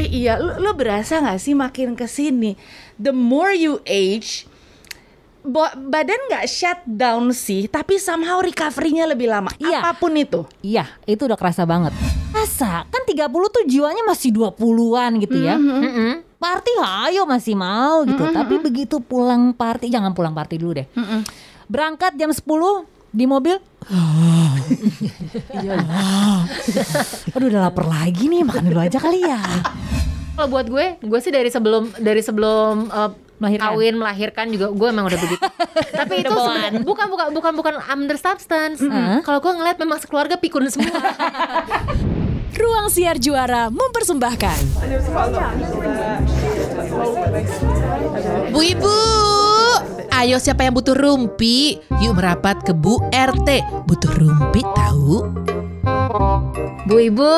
Tapi 0.00 0.16
iya, 0.16 0.40
lu, 0.40 0.56
lu 0.64 0.72
berasa 0.72 1.20
nggak 1.20 1.36
sih 1.36 1.52
makin 1.52 1.92
ke 1.92 2.08
sini, 2.08 2.56
the 2.96 3.12
more 3.12 3.52
you 3.52 3.84
age, 3.84 4.48
bo- 5.44 5.76
badan 5.76 6.16
nggak 6.32 6.48
shut 6.48 6.80
down 6.88 7.28
sih, 7.36 7.68
tapi 7.68 8.00
somehow 8.00 8.40
recovery-nya 8.40 9.04
lebih 9.04 9.28
lama. 9.28 9.52
Iya. 9.60 9.84
Apa 9.84 10.00
pun 10.00 10.16
itu. 10.16 10.48
Iya, 10.64 10.88
itu 11.04 11.28
udah 11.28 11.36
kerasa 11.36 11.68
banget. 11.68 11.92
Masa 12.32 12.88
kan 12.88 13.04
30 13.04 13.28
tuh 13.28 13.60
jiwanya 13.68 14.00
masih 14.08 14.32
20-an 14.32 15.20
gitu 15.20 15.36
ya. 15.36 15.60
Mm-mm. 15.60 16.24
Party 16.40 16.72
ayo 16.80 17.28
masih 17.28 17.52
mau 17.52 18.00
gitu. 18.08 18.24
Tapi 18.32 18.56
begitu 18.56 19.04
pulang 19.04 19.52
party, 19.52 19.92
jangan 19.92 20.16
pulang 20.16 20.32
party 20.32 20.56
dulu 20.56 20.80
deh. 20.80 20.88
Berangkat 21.68 22.16
jam 22.16 22.32
10 22.32 22.40
di 23.10 23.24
mobil. 23.26 23.58
Aduh 27.34 27.46
udah 27.50 27.60
lapar 27.70 27.86
lagi 27.86 28.30
nih, 28.30 28.46
makan 28.46 28.70
dulu 28.70 28.80
aja 28.80 28.98
kali 29.02 29.22
ya. 29.22 29.40
Kalau 30.34 30.48
buat 30.48 30.66
gue, 30.70 30.86
gue 31.02 31.20
sih 31.20 31.28
dari 31.28 31.50
sebelum 31.52 31.92
dari 32.00 32.22
sebelum 32.24 32.88
uh, 32.88 33.12
Melahirkan. 33.40 33.72
kawin 33.72 33.94
melahirkan 33.96 34.46
juga 34.52 34.68
gue 34.68 34.88
emang 34.88 35.08
udah 35.08 35.20
begitu. 35.20 35.44
Tapi 36.00 36.14
itu 36.20 36.32
sebenarnya 36.32 36.80
bukan 36.80 37.06
bukan 37.08 37.26
bukan 37.32 37.52
bukan 37.56 37.74
under 37.88 38.16
substance. 38.16 38.80
Kalau 39.24 39.38
gue 39.40 39.52
ngeliat 39.52 39.76
memang 39.76 39.98
sekeluarga 40.00 40.36
pikun 40.36 40.68
semua. 40.68 40.92
Ruang 42.60 42.92
Siar 42.92 43.16
Juara 43.16 43.72
mempersembahkan 43.72 44.58
Bu 48.52 48.60
Ibu, 48.60 48.96
ayo 50.20 50.36
siapa 50.36 50.68
yang 50.68 50.76
butuh 50.76 50.92
rumpi? 50.92 51.80
Yuk 52.04 52.20
merapat 52.20 52.60
ke 52.60 52.76
Bu 52.76 53.00
RT. 53.08 53.64
Butuh 53.88 54.12
rumpi 54.20 54.60
tahu? 54.76 55.24
Bu 56.10 56.98
Ibu, 56.98 57.34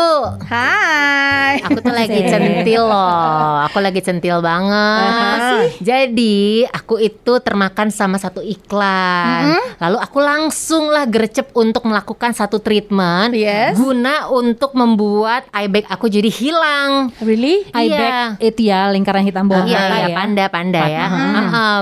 Hai. 0.49 1.61
aku 1.61 1.85
tuh 1.85 1.93
lagi 1.93 2.25
centil 2.25 2.89
loh. 2.89 3.61
Aku 3.69 3.85
lagi 3.85 4.01
centil 4.01 4.41
banget. 4.41 5.77
Jadi 5.85 6.65
aku 6.65 6.97
itu 6.97 7.37
termakan 7.45 7.93
sama 7.93 8.17
satu 8.17 8.41
iklan. 8.41 9.61
Lalu 9.77 9.99
aku 10.01 10.19
langsung 10.25 10.89
lah 10.89 11.05
gercep 11.05 11.53
untuk 11.53 11.85
melakukan 11.85 12.33
satu 12.33 12.65
treatment. 12.65 13.37
Yes. 13.37 13.77
Guna 13.77 14.33
untuk 14.33 14.73
membuat 14.73 15.45
eye 15.53 15.69
bag 15.69 15.85
aku 15.93 16.09
jadi 16.09 16.33
hilang. 16.33 17.13
Really? 17.21 17.69
Eye 17.77 17.93
Iya. 17.93 17.99
bag 18.01 18.17
itu 18.41 18.73
ya 18.73 18.89
lingkaran 18.89 19.29
hitam 19.29 19.53
bawah 19.53 19.69
Iya, 19.69 19.77
mata 19.85 19.97
iya, 20.01 20.09
ya. 20.09 20.17
panda, 20.17 20.45
panda 20.49 20.83
ya. 20.89 21.05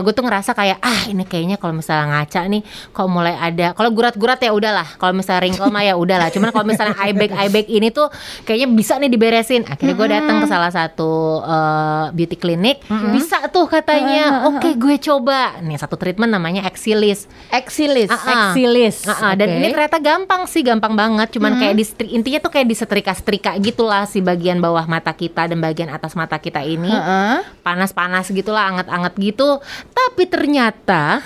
gue 0.03 0.11
tuh 0.11 0.27
ngerasa 0.27 0.59
kayak 0.59 0.83
ah 0.83 1.07
ini 1.07 1.23
kayaknya 1.23 1.55
kalau 1.55 1.79
misalnya 1.79 2.19
ngaca 2.19 2.41
nih, 2.51 2.67
kalau 2.91 3.07
mulai 3.07 3.39
ada, 3.39 3.79
kalau 3.79 3.95
gurat-gurat 3.95 4.43
ya 4.43 4.51
udahlah. 4.51 4.99
Kalau 4.99 5.15
misalnya 5.15 5.47
wrinkle 5.47 5.71
mah 5.71 5.85
ya 5.87 5.95
udahlah. 5.95 6.35
Cuman 6.35 6.51
kalau 6.51 6.67
misalnya 6.67 6.80
eye 6.89 7.15
bag, 7.15 7.31
eye 7.37 7.51
bag 7.53 7.67
ini 7.69 7.89
tuh 7.93 8.09
kayaknya 8.49 8.69
bisa 8.73 8.97
nih 8.97 9.11
diberesin. 9.13 9.63
Akhirnya 9.69 9.95
gue 9.99 10.09
datang 10.09 10.37
ke 10.41 10.47
salah 10.47 10.73
satu 10.73 11.43
eh, 11.45 12.05
beauty 12.17 12.37
clinic, 12.37 12.85
bisa 13.13 13.45
tuh 13.51 13.67
katanya. 13.67 14.49
Oke, 14.51 14.77
gue 14.79 14.97
coba. 15.01 15.61
Nih 15.61 15.77
satu 15.77 15.99
treatment 15.99 16.31
namanya 16.31 16.65
Exilis. 16.71 17.27
Exilis. 17.51 18.09
Ah. 18.09 18.55
Exilis. 18.55 19.05
Dan 19.35 19.49
ini 19.59 19.67
ternyata 19.75 19.99
gampang 19.99 20.47
sih, 20.47 20.63
gampang 20.63 20.95
banget. 20.95 21.35
Cuman 21.35 21.59
kayak 21.59 21.75
di 21.77 21.85
intinya 22.15 22.39
tuh 22.39 22.53
kayak 22.55 22.67
disetrika-setrika 22.71 23.59
gitulah 23.59 24.07
si 24.07 24.23
bagian 24.23 24.63
bawah 24.63 24.87
mata 24.87 25.11
kita 25.11 25.51
dan 25.51 25.59
bagian 25.59 25.91
atas 25.91 26.15
mata 26.15 26.39
kita 26.39 26.63
ini 26.63 26.91
Heeh. 26.91 27.43
panas-panas 27.67 28.31
gitulah, 28.31 28.71
anget-anget 28.71 29.13
gitu. 29.19 29.59
Tapi 29.91 30.23
ternyata 30.31 31.19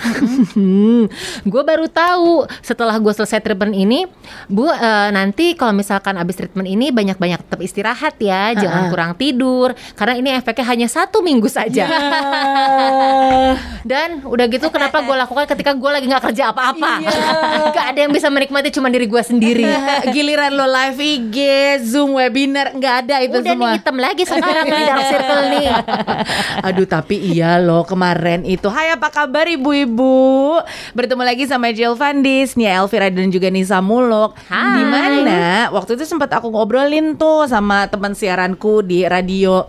gue 1.52 1.62
baru 1.62 1.86
tahu 1.86 2.48
setelah 2.64 2.96
gue 2.96 3.12
selesai 3.12 3.44
treatment 3.44 3.76
ini, 3.76 4.08
bu 4.48 4.72
eh, 4.72 5.08
nanti 5.12 5.43
kalau 5.52 5.76
misalkan 5.76 6.16
abis 6.16 6.40
treatment 6.40 6.64
ini 6.64 6.88
banyak-banyak 6.88 7.44
tetap 7.44 7.60
istirahat 7.60 8.16
ya, 8.16 8.56
jangan 8.56 8.88
kurang 8.88 9.12
tidur 9.20 9.76
karena 9.92 10.16
ini 10.16 10.32
efeknya 10.32 10.64
hanya 10.72 10.88
satu 10.88 11.20
minggu 11.20 11.52
saja. 11.52 11.84
Dan 13.84 14.24
udah 14.24 14.48
gitu 14.48 14.72
kenapa 14.72 15.04
gue 15.04 15.12
lakukan 15.12 15.44
ketika 15.44 15.76
gue 15.76 15.90
lagi 15.92 16.08
nggak 16.08 16.32
kerja 16.32 16.56
apa-apa, 16.56 17.04
gak 17.76 17.86
ada 17.92 17.98
yang 18.08 18.12
bisa 18.16 18.32
menikmati 18.32 18.72
cuma 18.72 18.88
diri 18.88 19.04
gue 19.04 19.20
sendiri. 19.20 19.68
Giliran 20.16 20.56
lo 20.56 20.64
live 20.64 20.96
IG, 20.96 21.36
Zoom, 21.84 22.16
webinar, 22.16 22.72
nggak 22.72 22.94
ada 23.04 23.20
itu 23.20 23.44
Udah 23.44 23.52
semua. 23.52 23.68
nih 23.68 23.70
hitam 23.76 23.96
lagi 24.00 24.22
sekarang 24.24 24.64
di 24.64 24.80
dark 24.88 25.04
circle 25.12 25.42
nih. 25.52 25.68
Aduh 26.64 26.88
tapi 26.88 27.20
iya 27.20 27.58
loh 27.58 27.82
kemarin 27.82 28.46
itu 28.46 28.70
Hai 28.70 28.94
apa 28.94 29.10
kabar 29.10 29.50
ibu-ibu 29.50 30.62
Bertemu 30.94 31.22
lagi 31.26 31.44
sama 31.50 31.74
Jill 31.74 31.98
Vandis 31.98 32.54
Nia 32.54 32.78
Elvira 32.78 33.10
dan 33.10 33.28
juga 33.34 33.50
Nisa 33.50 33.82
Muluk 33.82 34.38
Hai. 34.46 34.78
Di 34.78 34.84
mana 34.86 35.33
waktu 35.70 35.96
itu 35.98 36.04
sempat 36.04 36.30
aku 36.32 36.50
ngobrolin 36.50 37.14
tuh 37.18 37.46
sama 37.48 37.86
teman 37.88 38.12
siaranku 38.12 38.84
di 38.84 39.06
radio. 39.06 39.66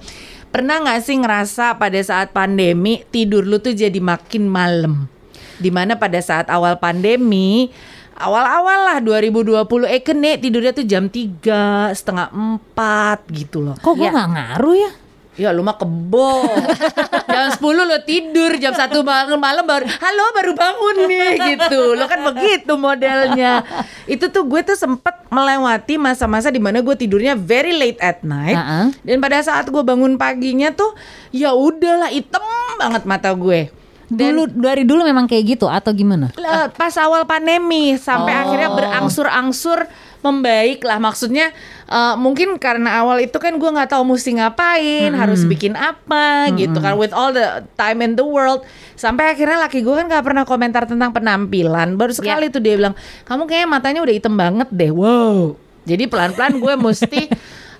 Pernah 0.49 0.87
gak 0.87 1.03
sih 1.03 1.19
ngerasa 1.19 1.75
pada 1.75 1.99
saat 1.99 2.31
pandemi 2.31 3.03
tidur 3.11 3.43
lu 3.43 3.59
tuh 3.59 3.75
jadi 3.75 3.99
makin 3.99 4.47
malam? 4.47 5.11
Di 5.59 5.67
mana 5.71 5.99
pada 5.99 6.19
saat 6.19 6.47
awal 6.51 6.79
pandemi 6.79 7.71
Awal-awal 8.15 8.79
lah 8.87 8.97
2020 9.03 9.91
Eh 9.91 9.99
kene 9.99 10.39
tidurnya 10.39 10.71
tuh 10.71 10.87
jam 10.87 11.11
3 11.11 11.91
Setengah 11.91 12.31
4 12.31 13.27
gitu 13.35 13.59
loh. 13.59 13.75
Kok 13.75 13.93
gue 13.99 14.07
nggak 14.07 14.29
ngaruh 14.31 14.75
ya? 14.79 14.91
Ya 15.35 15.51
lu 15.51 15.67
mah 15.67 15.75
kebo. 15.75 16.47
Jam 17.35 17.51
10 17.51 17.59
lo 17.59 17.97
tidur 18.07 18.55
Jam 18.55 18.71
1 18.71 18.87
malam, 19.03 19.35
malam 19.35 19.65
baru 19.67 19.83
Halo 19.83 20.25
baru 20.31 20.51
bangun 20.55 20.95
nih 21.11 21.31
gitu. 21.55 21.95
Lo 21.99 22.07
kan 22.07 22.23
begitu 22.31 22.73
modelnya. 22.79 23.63
Itu 24.07 24.31
tuh 24.31 24.47
gue 24.47 24.63
tuh 24.63 24.79
sempet 24.79 25.27
melewati 25.27 25.99
masa-masa 25.99 26.47
di 26.47 26.63
mana 26.63 26.79
gue 26.79 26.95
tidurnya 26.95 27.35
very 27.35 27.75
late 27.75 27.99
at 27.99 28.23
night. 28.23 28.55
Uh-uh. 28.55 28.95
Dan 29.03 29.19
pada 29.19 29.43
saat 29.43 29.67
gue 29.67 29.83
bangun 29.83 30.15
paginya 30.15 30.71
tuh 30.71 30.95
Ya 31.35 31.51
udahlah 31.51 32.15
hitam 32.15 32.39
banget 32.79 33.03
mata 33.03 33.35
gue. 33.35 33.67
Dulu 34.05 34.45
dari 34.53 34.85
dulu 34.85 35.01
memang 35.01 35.25
kayak 35.25 35.57
gitu 35.57 35.65
atau 35.65 35.89
gimana? 35.89 36.29
Pas 36.77 36.93
awal 37.01 37.25
pandemi 37.25 37.97
sampai 37.97 38.37
akhirnya 38.37 38.69
berangsur-angsur 38.71 39.89
membaik 40.25 40.81
lah. 40.81 40.97
Maksudnya 40.97 41.53
eh, 41.85 42.15
mungkin 42.17 42.57
karena 42.57 43.05
awal 43.05 43.21
itu 43.21 43.37
kan 43.37 43.53
gue 43.61 43.69
nggak 43.69 43.93
tahu 43.93 44.01
mesti 44.01 44.41
ngapain 44.41 45.13
harus 45.13 45.45
bikin 45.45 45.77
apa 45.77 46.49
gitu 46.57 46.81
kan. 46.81 46.97
With 46.97 47.13
all 47.13 47.29
the 47.29 47.61
time 47.77 48.01
in 48.01 48.17
the 48.17 48.25
world. 48.25 48.65
Sampai 48.97 49.37
akhirnya 49.37 49.61
laki 49.61 49.85
gue 49.85 49.93
kan 49.93 50.09
nggak 50.09 50.25
pernah 50.25 50.43
komentar 50.43 50.89
tentang 50.89 51.13
penampilan. 51.13 51.93
Baru 51.93 52.11
sekali 52.11 52.49
tuh 52.49 52.63
dia 52.63 52.73
bilang 52.73 52.97
kamu 53.29 53.45
kayaknya 53.45 53.69
matanya 53.69 53.99
udah 54.01 54.15
hitam 54.17 54.33
banget 54.33 54.67
deh. 54.73 54.89
Wow. 54.89 55.61
Jadi 55.85 56.09
pelan-pelan 56.09 56.57
gue 56.57 56.73
mesti 56.81 57.21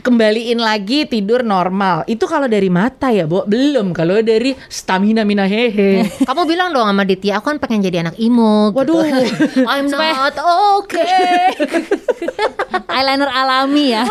kembaliin 0.00 0.56
lagi 0.56 1.04
tidur 1.04 1.44
normal 1.44 2.08
itu 2.08 2.24
kalau 2.24 2.48
dari 2.48 2.72
mata 2.72 3.12
ya 3.12 3.28
Bo 3.28 3.44
belum 3.44 3.92
kalau 3.92 4.24
dari 4.24 4.56
stamina 4.68 5.22
mina 5.28 5.44
hehe 5.44 6.08
Kamu 6.24 6.46
bilang 6.46 6.70
dong 6.70 6.86
sama 6.86 7.04
Ditya, 7.04 7.40
aku 7.40 7.50
kan 7.50 7.58
pengen 7.58 7.80
jadi 7.82 8.06
anak 8.06 8.16
imo. 8.20 8.70
gitu. 8.70 8.96
Waduh. 8.96 9.02
I'm 9.72 9.90
not 9.90 10.36
okay. 10.80 11.50
Eyeliner 12.90 13.30
alami 13.30 13.94
ya. 13.94 14.02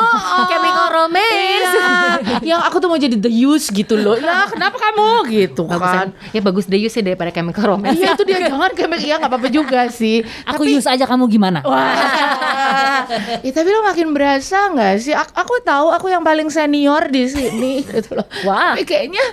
Chemical 0.48 0.88
romance. 0.92 1.72
Iya. 2.20 2.56
yang 2.56 2.62
aku 2.64 2.80
tuh 2.80 2.88
mau 2.92 3.00
jadi 3.00 3.16
the 3.20 3.32
use 3.32 3.72
gitu 3.72 3.96
loh. 4.00 4.16
Ya 4.20 4.48
kenapa 4.54 4.80
kamu 4.80 5.08
gitu 5.32 5.64
Bagusan. 5.68 6.12
kan? 6.16 6.32
Ya 6.32 6.42
bagus 6.44 6.66
deh 6.68 6.80
sih 6.88 7.04
daripada 7.04 7.30
chemical 7.32 7.76
romance. 7.76 8.00
Iya 8.00 8.16
itu 8.16 8.24
dia 8.28 8.40
jangan 8.48 8.72
kayak 8.74 9.00
ya 9.04 9.16
nggak 9.20 9.32
apa-apa 9.32 9.48
juga 9.52 9.88
sih. 9.92 10.24
Aku 10.48 10.64
use 10.68 10.88
aja 10.88 11.06
kamu 11.06 11.28
gimana? 11.30 11.60
Wah, 11.64 13.06
ya, 13.44 13.52
tapi 13.52 13.70
lo 13.70 13.84
makin 13.84 14.12
berasa 14.16 14.72
nggak 14.74 14.94
sih? 15.00 15.14
Aku, 15.14 15.32
aku 15.36 15.49
tahu 15.66 15.88
aku 15.90 16.08
yang 16.12 16.22
paling 16.22 16.48
senior 16.54 17.10
di 17.10 17.26
sini 17.26 17.82
gitu 17.90 18.18
loh. 18.18 18.28
Wah. 18.46 18.78
Tapi 18.78 18.86
kayaknya 18.86 19.24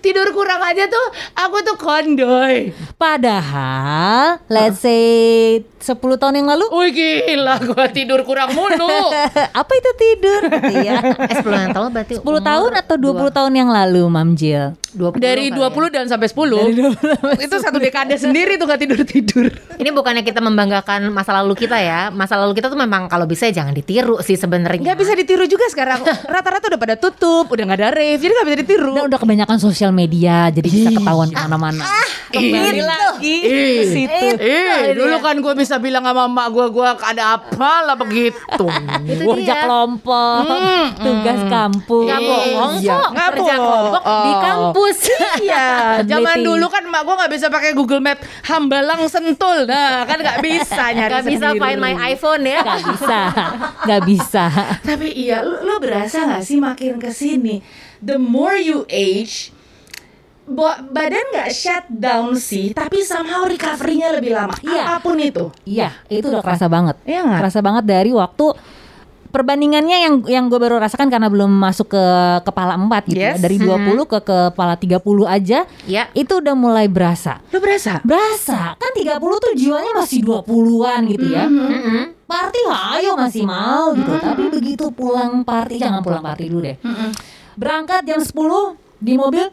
tidur 0.00 0.28
kurang 0.32 0.60
aja 0.64 0.88
tuh 0.88 1.06
aku 1.36 1.56
tuh 1.62 1.76
kondoy. 1.76 2.72
Padahal 2.96 4.40
let's 4.48 4.80
say 4.80 5.60
10 5.76 6.02
tahun 6.18 6.42
yang 6.42 6.48
lalu 6.50 6.66
Wih 6.72 6.90
gila 6.90 7.62
gua 7.62 7.86
tidur 7.92 8.26
kurang 8.26 8.56
mulu. 8.56 9.12
apa 9.60 9.72
itu 9.76 9.90
tidur? 9.94 10.42
Iya. 10.82 10.98
Eh 11.30 11.36
10 11.44 11.64
yang 11.68 11.74
tahu 11.76 11.86
berarti 11.92 12.14
10 12.18 12.24
tahun 12.24 12.70
atau 12.80 12.96
20 12.98 13.36
tahun 13.36 13.52
yang 13.54 13.70
lalu, 13.70 14.02
Mam 14.08 14.34
Jill? 14.34 14.74
20 14.96 15.20
Dari 15.20 15.52
kali 15.52 15.60
ya. 15.60 15.68
20 15.70 15.94
dan 15.94 16.04
sampai 16.08 16.28
10 16.28 16.40
Itu 17.46 17.56
satu 17.60 17.78
dekade 17.78 18.16
sendiri 18.16 18.56
tuh 18.56 18.66
gak 18.66 18.80
tidur-tidur 18.80 19.52
Ini 19.76 19.92
bukannya 19.92 20.24
kita 20.24 20.40
membanggakan 20.40 21.12
masa 21.12 21.36
lalu 21.36 21.52
kita 21.54 21.76
ya. 21.76 22.08
Masa 22.08 22.40
lalu 22.40 22.56
kita 22.56 22.72
tuh 22.72 22.80
memang 22.80 23.06
kalau 23.06 23.28
bisa 23.28 23.46
jangan 23.48 23.70
ditiru 23.70 24.18
sih 24.24 24.34
sebenarnya. 24.34 24.82
Gak 24.82 24.98
bisa 24.98 25.12
ditiru 25.12 25.44
juga 25.44 25.68
sekarang. 25.68 26.00
Rata-rata 26.32 26.72
udah 26.72 26.80
pada 26.80 26.96
tutup 26.96 27.46
Udah 27.46 27.62
gak 27.68 27.78
ada 27.78 27.88
rave 27.92 28.18
Jadi 28.18 28.32
gak 28.32 28.46
bisa 28.48 28.58
ditiru. 28.64 28.92
Udah, 28.96 29.04
udah 29.06 29.20
kebanyakan 29.20 29.56
sosial 29.60 29.92
media, 29.92 30.48
jadi 30.48 30.66
bisa 30.66 30.90
ketahuan 30.90 31.28
ke 31.28 31.38
mana-mana. 31.38 31.84
Kembali 32.26 32.82
lagi 32.82 33.36
ke 33.44 33.84
situ. 33.86 34.26
Eh, 34.36 34.96
dulu 34.96 35.16
kan 35.20 35.36
gue 35.36 35.54
bisa 35.54 35.78
bilang 35.78 36.02
sama 36.02 36.26
emak 36.26 36.46
gue 36.50 36.66
Gue 36.68 36.84
ada 36.84 37.38
apa 37.38 37.72
lah 37.86 37.96
begitu. 37.96 38.66
Itu 39.12 39.22
Kerja 39.26 39.64
kelompok, 39.64 40.42
tugas 40.98 41.40
kampus. 41.46 42.06
Nggak 42.06 42.20
bohong 42.20 42.72
Iya, 42.76 42.92
kok. 42.92 43.08
Nggak 43.12 43.28
kerja 43.32 43.54
kelompok. 43.56 44.02
Di 44.02 44.32
kampus 44.40 44.85
fokus. 44.88 44.98
Iya, 45.42 45.66
zaman 46.10 46.36
dulu 46.40 46.66
kan 46.66 46.82
mak 46.86 47.02
gue 47.02 47.14
nggak 47.14 47.32
bisa 47.32 47.46
pakai 47.48 47.70
Google 47.72 47.98
Map 48.00 48.18
Hambalang 48.44 49.02
Sentul, 49.06 49.66
nah 49.66 50.06
kan 50.06 50.18
nggak 50.18 50.38
bisa 50.40 50.82
nyari 50.92 51.12
Gak 51.12 51.24
bisa 51.26 51.46
sendiri. 51.50 51.60
find 51.60 51.78
my 51.80 51.94
iPhone 52.06 52.42
ya. 52.42 52.60
Gak 52.62 52.82
bisa, 52.86 53.20
gak 53.82 54.02
bisa. 54.04 54.44
Tapi 54.82 55.08
iya, 55.12 55.42
lu, 55.42 55.62
lu 55.62 55.74
berasa 55.78 56.24
nggak 56.24 56.42
sih 56.42 56.56
makin 56.56 56.96
ke 56.96 57.10
sini, 57.10 57.62
the 57.98 58.16
more 58.16 58.54
you 58.54 58.84
age, 58.86 59.50
ba- 60.44 60.82
badan 60.84 61.24
nggak 61.32 61.50
shut 61.50 61.86
down 61.88 62.36
sih, 62.36 62.70
tapi 62.70 63.02
somehow 63.02 63.42
recovery-nya 63.44 64.14
lebih 64.14 64.32
lama. 64.32 64.54
Iya. 64.60 64.82
Apa 64.88 65.02
pun 65.02 65.16
itu. 65.18 65.50
Iya, 65.64 65.90
itu 66.06 66.26
udah 66.26 66.42
kerasa 66.42 66.66
banget. 66.66 66.96
Iya 67.02 67.20
nggak? 67.24 67.40
Kerasa 67.42 67.60
banget 67.60 67.84
dari 67.84 68.10
waktu 68.12 68.46
perbandingannya 69.36 69.96
yang 70.00 70.14
yang 70.24 70.44
gue 70.48 70.56
baru 70.56 70.80
rasakan 70.80 71.12
karena 71.12 71.28
belum 71.28 71.52
masuk 71.52 71.92
ke 71.92 72.04
kepala 72.40 72.80
4 72.80 73.12
gitu 73.12 73.20
ya. 73.20 73.36
Yes. 73.36 73.44
Dari 73.44 73.60
20 73.60 74.08
ke 74.08 74.18
kepala 74.24 74.80
30 74.80 75.04
aja. 75.28 75.68
Ya. 75.84 76.08
Itu 76.16 76.40
udah 76.40 76.56
mulai 76.56 76.88
berasa. 76.88 77.44
Lu 77.52 77.60
berasa? 77.60 78.00
Berasa, 78.00 78.72
kan 78.80 78.92
30 78.96 79.20
tuh 79.20 79.52
jiwanya 79.52 79.92
masih 79.92 80.24
20-an 80.24 81.00
gitu 81.12 81.26
ya. 81.28 81.44
Party 82.24 82.60
ayo 82.96 83.12
masih 83.20 83.44
mau 83.44 83.92
gitu. 83.92 84.16
Tapi 84.16 84.48
begitu 84.48 84.88
pulang 84.88 85.44
party, 85.44 85.76
jangan 85.76 86.00
pulang 86.00 86.24
party 86.24 86.48
dulu 86.48 86.64
deh. 86.64 86.80
Berangkat 87.60 88.08
jam 88.08 88.24
10 88.24 88.32
di 88.96 89.20
mobil. 89.20 89.44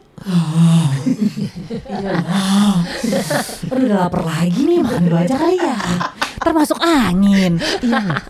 Aduh 3.68 3.84
udah 3.84 3.98
lapar 4.08 4.22
lagi 4.24 4.64
nih 4.64 4.80
makan 4.80 5.02
dulu 5.04 5.16
aja 5.20 5.36
kali 5.36 5.60
ya. 5.60 5.76
Termasuk 6.44 6.78
angin. 6.78 7.56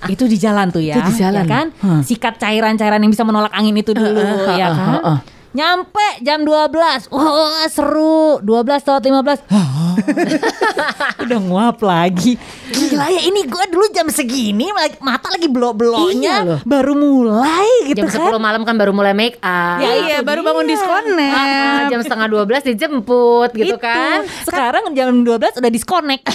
itu 0.06 0.24
di 0.24 0.36
jalan 0.36 0.70
tuh 0.70 0.80
ya. 0.80 0.96
Itu 0.96 1.10
di 1.10 1.16
jalan. 1.18 1.42
ya 1.42 1.44
kan? 1.44 1.66
Hmm. 1.78 2.00
Sikat 2.00 2.38
cairan-cairan 2.38 2.98
yang 2.98 3.10
bisa 3.10 3.22
menolak 3.22 3.50
angin 3.50 3.74
itu 3.74 3.90
dulu 3.90 4.06
Heeh, 4.14 4.54
ya 4.54 4.70
heeh, 4.70 4.74
kan. 4.74 4.94
heeh. 4.96 5.18
Nyampe 5.54 6.06
jam 6.18 6.42
12 6.42 7.14
Wah 7.14 7.62
seru 7.70 8.42
12 8.42 8.74
lewat 8.82 9.02
15 9.06 9.46
Udah 11.24 11.38
nguap 11.40 11.78
lagi 11.80 12.36
Gila 12.70 13.06
ya 13.08 13.20
ini 13.26 13.46
gue 13.46 13.64
dulu 13.70 13.86
jam 13.94 14.06
segini 14.10 14.68
Mata 15.00 15.30
lagi 15.32 15.46
belok-beloknya 15.48 16.34
Iya 16.34 16.36
loh. 16.46 16.60
Baru 16.64 16.92
mulai 16.96 17.90
gitu 17.90 18.04
Jam 18.04 18.30
10 18.30 18.34
kan 18.34 18.42
malam 18.42 18.62
kan 18.66 18.74
baru 18.74 18.92
mulai 18.94 19.14
make 19.16 19.38
up. 19.40 19.78
Ya, 19.80 19.90
iya, 20.04 20.18
baru 20.20 20.42
dia. 20.42 20.48
bangun 20.50 20.66
disconnect. 20.68 21.34
Ah, 21.34 21.80
jam 21.88 22.00
setengah 22.02 22.26
12 22.28 22.68
dijemput 22.74 23.50
gitu 23.54 23.76
Itu. 23.76 23.82
kan. 23.82 24.26
Sekarang 24.46 24.90
jam 24.92 25.24
12 25.24 25.60
udah 25.60 25.70
disconnect 25.70 26.24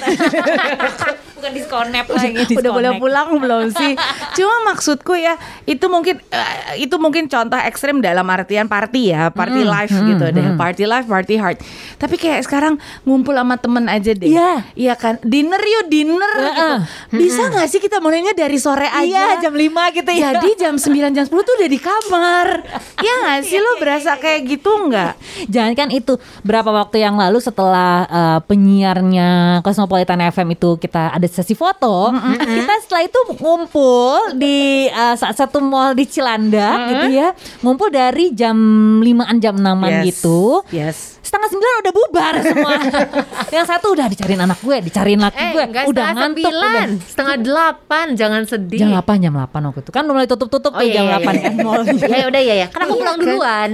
Bukan 1.40 1.56
disconnect 1.56 2.08
lagi 2.12 2.52
udah 2.52 2.72
boleh 2.76 2.92
pulang 3.00 3.40
belum 3.40 3.72
sih? 3.72 3.96
Cuma 4.36 4.76
maksudku 4.76 5.16
ya 5.16 5.40
itu 5.64 5.88
mungkin 5.88 6.20
eh, 6.36 6.84
itu 6.84 7.00
mungkin 7.00 7.32
contoh 7.32 7.56
ekstrem 7.56 8.04
dalam 8.04 8.28
artian 8.28 8.68
party 8.68 9.16
ya, 9.16 9.32
party 9.32 9.64
life 9.64 9.96
gitu 9.96 10.36
deh, 10.36 10.60
party 10.60 10.84
life, 10.84 11.08
party 11.08 11.40
hard. 11.40 11.56
Tapi 11.96 12.20
kayak 12.20 12.44
sekarang 12.44 12.76
ngumpul 13.08 13.32
sama 13.32 13.49
temen 13.56 13.86
aja 13.86 14.12
deh. 14.12 14.30
Iya. 14.30 14.51
Iya 14.75 14.94
kan, 14.94 15.18
dinner 15.24 15.57
yuk 15.57 15.86
dinner. 15.88 16.34
gitu. 16.36 16.50
Heeh. 16.51 16.78
Bisa 17.12 17.42
nggak 17.48 17.66
sih 17.66 17.80
kita 17.80 17.98
mulainya 17.98 18.34
dari 18.34 18.57
sore 18.57 18.86
aja? 18.86 19.01
Iya 19.01 19.42
jam 19.42 19.54
5 19.54 19.66
gitu 19.96 20.10
ya 20.12 20.36
Jadi 20.36 20.50
jam 20.56 20.75
9 20.75 20.86
jam 21.10 21.24
10 21.24 21.31
tuh 21.31 21.54
udah 21.56 21.69
di 21.69 21.80
kamar. 21.80 22.48
Iya 23.00 23.13
nggak 23.16 23.40
sih 23.42 23.57
lo 23.57 23.80
berasa 23.80 24.12
kayak 24.13 24.40
gitu 24.46 24.68
nggak? 24.86 25.13
Jangan 25.48 25.74
kan 25.74 25.88
itu 25.88 26.13
berapa 26.42 26.68
waktu 26.68 27.00
yang 27.00 27.16
lalu 27.16 27.40
setelah 27.40 28.04
uh, 28.04 28.40
penyiarnya 28.44 29.30
Cosmopolitan 29.62 30.19
FM 30.22 30.51
itu 30.51 30.75
kita 30.75 31.07
ada 31.10 31.24
sesi 31.24 31.56
foto, 31.56 32.12
kita 32.36 32.74
setelah 32.81 33.04
itu 33.04 33.19
ngumpul 33.34 34.36
di 34.36 34.60
uh, 34.90 35.16
saat 35.16 35.31
satu 35.34 35.60
mall 35.60 35.94
di 35.94 36.04
Cilandak 36.04 36.75
gitu 36.90 37.07
ya, 37.13 37.31
ngumpul 37.62 37.88
dari 37.88 38.31
jam 38.31 38.57
5an 39.00 39.38
jam 39.38 39.56
6an 39.56 39.88
Yes. 39.90 40.04
gitu. 40.06 40.40
Yes. 40.69 40.98
Setengah 41.19 41.48
sembilan 41.48 41.74
udah 41.80 41.94
bubar 41.94 42.34
semua. 42.42 42.74
yang 43.47 43.63
satu 43.63 43.91
udah 43.91 44.06
dicariin 44.06 44.39
anak 44.39 44.59
gue, 44.59 44.77
dicariin 44.81 45.18
laki 45.18 45.39
Eh, 45.39 45.51
gue, 45.51 45.63
udah 45.88 46.06
ngantuk 46.12 46.44
sembilan, 46.44 46.88
setengah 47.01 47.36
delapan, 47.39 48.06
jangan 48.13 48.41
sedih. 48.44 48.80
Jam 48.81 48.91
8 48.94 49.19
jam 49.19 49.33
8 49.33 49.50
waktu 49.65 49.80
itu 49.81 49.91
kan 49.91 50.03
mulai 50.03 50.25
tutup-tutup 50.25 50.71
Oh 50.71 50.77
tuh 50.77 50.86
iya, 50.86 50.95
jam 50.95 51.06
iya, 51.06 51.18
8 51.18 51.30
iya. 51.30 51.41
kan 51.41 51.53
mall. 51.57 51.81
ya 52.19 52.25
udah 52.27 52.41
ya 52.41 52.56
ya. 52.57 52.68
Kan 52.68 52.80
aku 52.81 52.89
Iya 52.89 53.00
pulang 53.00 53.15
kan? 53.15 53.24
duluan. 53.24 53.69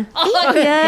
iya, 0.53 0.85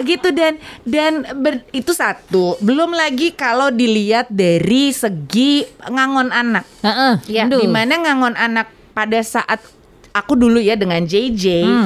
gitu 0.00 0.28
dan 0.30 0.52
dan 0.84 1.12
ber- 1.36 1.64
itu 1.70 1.90
satu. 1.90 2.54
Belum 2.58 2.90
lagi 2.90 3.32
kalau 3.32 3.68
dilihat 3.68 4.28
dari 4.28 4.90
segi 4.90 5.62
ngangon 5.82 6.28
anak. 6.28 6.64
Heeh. 6.80 7.14
Iya, 7.26 7.42
aduh. 7.46 7.60
Di 7.60 7.66
mana 7.66 7.98
ngangon 7.98 8.34
anak 8.34 8.66
pada 8.90 9.20
saat 9.20 9.60
aku 10.10 10.34
dulu 10.34 10.58
ya 10.58 10.74
dengan 10.74 11.06
JJ, 11.06 11.44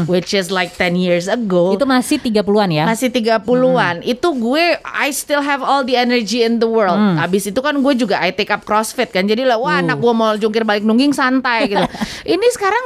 which 0.08 0.32
is 0.32 0.48
like 0.48 0.72
10 0.76 0.96
years 0.96 1.26
ago. 1.28 1.76
Itu 1.76 1.84
masih 1.84 2.20
30-an 2.20 2.70
ya. 2.72 2.84
masih 2.88 3.08
30-an 3.12 4.00
Itu 4.04 4.32
gue 4.36 4.80
I 4.80 5.08
still 5.12 5.44
have 5.44 5.60
all 5.60 5.84
the 5.84 5.96
energy 5.96 6.44
in 6.44 6.60
the 6.60 6.68
world. 6.68 6.96
Habis 7.20 7.52
itu 7.52 7.60
kan 7.60 7.76
gue 7.78 7.94
juga 7.96 8.20
I 8.20 8.32
take 8.32 8.50
up 8.52 8.64
crossfit 8.64 9.12
kan. 9.12 9.28
Jadi 9.28 9.44
lah 9.44 9.60
wah 9.60 9.80
anak 9.80 10.00
gue 10.00 10.12
mau 10.16 10.32
jungkir 10.36 10.64
balik 10.64 10.84
nungging 10.84 11.12
santai 11.12 11.68
gitu. 11.68 11.84
Ini 12.34 12.46
sekarang 12.56 12.84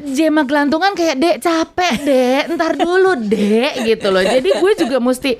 Jema 0.00 0.48
gelantungan 0.48 0.96
kayak 0.96 1.20
Dek 1.20 1.36
capek 1.44 1.94
dek 2.08 2.42
Ntar 2.56 2.72
dulu 2.80 3.20
dek 3.20 3.84
gitu 3.84 4.08
loh. 4.08 4.24
Jadi 4.24 4.48
gue 4.48 4.72
juga 4.80 4.96
mesti 4.98 5.36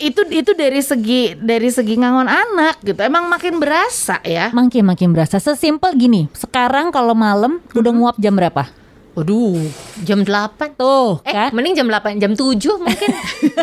itu 0.00 0.20
itu 0.32 0.50
dari 0.56 0.80
segi 0.80 1.36
dari 1.36 1.68
segi 1.68 1.94
ngangon 2.00 2.28
anak 2.28 2.80
gitu 2.82 3.00
emang 3.04 3.28
makin 3.28 3.60
berasa 3.60 4.18
ya 4.24 4.54
Makin 4.54 4.86
makin 4.86 5.10
berasa. 5.10 5.42
Sesimpel 5.42 5.98
gini. 5.98 6.30
Sekarang 6.30 6.94
kalau 6.94 7.12
malam 7.12 7.58
udah 7.74 7.92
nguap 7.92 8.16
jam 8.22 8.38
berapa? 8.38 8.70
Waduh, 9.14 9.62
jam 10.02 10.20
8 10.20 10.74
Tuh, 10.74 11.22
Eh, 11.22 11.30
kan? 11.30 11.50
mending 11.50 11.74
jam 11.76 11.86
8, 11.86 12.18
jam 12.18 12.32
7 12.32 12.50
mungkin. 12.76 13.10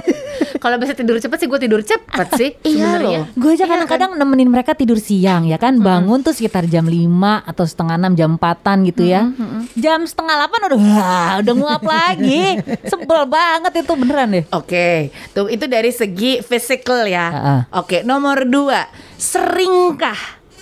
Kalau 0.64 0.78
bisa 0.78 0.94
tidur 0.94 1.18
cepet 1.18 1.38
sih 1.38 1.48
gue 1.48 1.60
tidur 1.60 1.82
cepet 1.82 2.28
sih 2.34 2.50
Iya 2.64 2.96
sebenarnya. 2.96 3.20
loh. 3.20 3.26
Gue 3.36 3.52
aja 3.52 3.60
Iya 3.62 3.68
kadang-kadang 3.68 4.12
nemenin 4.14 4.46
mereka 4.48 4.72
tidur 4.72 4.96
siang 4.96 5.44
ya 5.44 5.58
kan 5.58 5.76
bangun 5.76 6.22
tuh 6.22 6.32
sekitar 6.32 6.66
jam 6.66 6.86
5 6.86 7.10
atau 7.44 7.66
setengah 7.66 7.98
6 8.00 8.14
jam 8.14 8.32
4an 8.34 8.78
gitu 8.86 9.04
ya 9.04 9.26
jam 9.74 10.00
setengah 10.04 10.38
8 10.46 10.68
udah 10.68 10.80
wah, 10.80 11.32
udah 11.40 11.54
nguap 11.54 11.82
lagi 11.82 12.62
sebel 12.92 13.26
banget 13.26 13.82
itu 13.82 13.92
beneran 13.92 14.30
deh 14.32 14.46
Oke, 14.52 14.90
tuh 15.32 15.50
itu 15.50 15.66
dari 15.66 15.90
segi 15.90 16.40
physical 16.40 17.04
ya. 17.06 17.28
Heeh. 17.28 17.60
Oke, 17.74 17.98
nomor 18.04 18.46
dua, 18.46 18.86
seringkah 19.18 20.18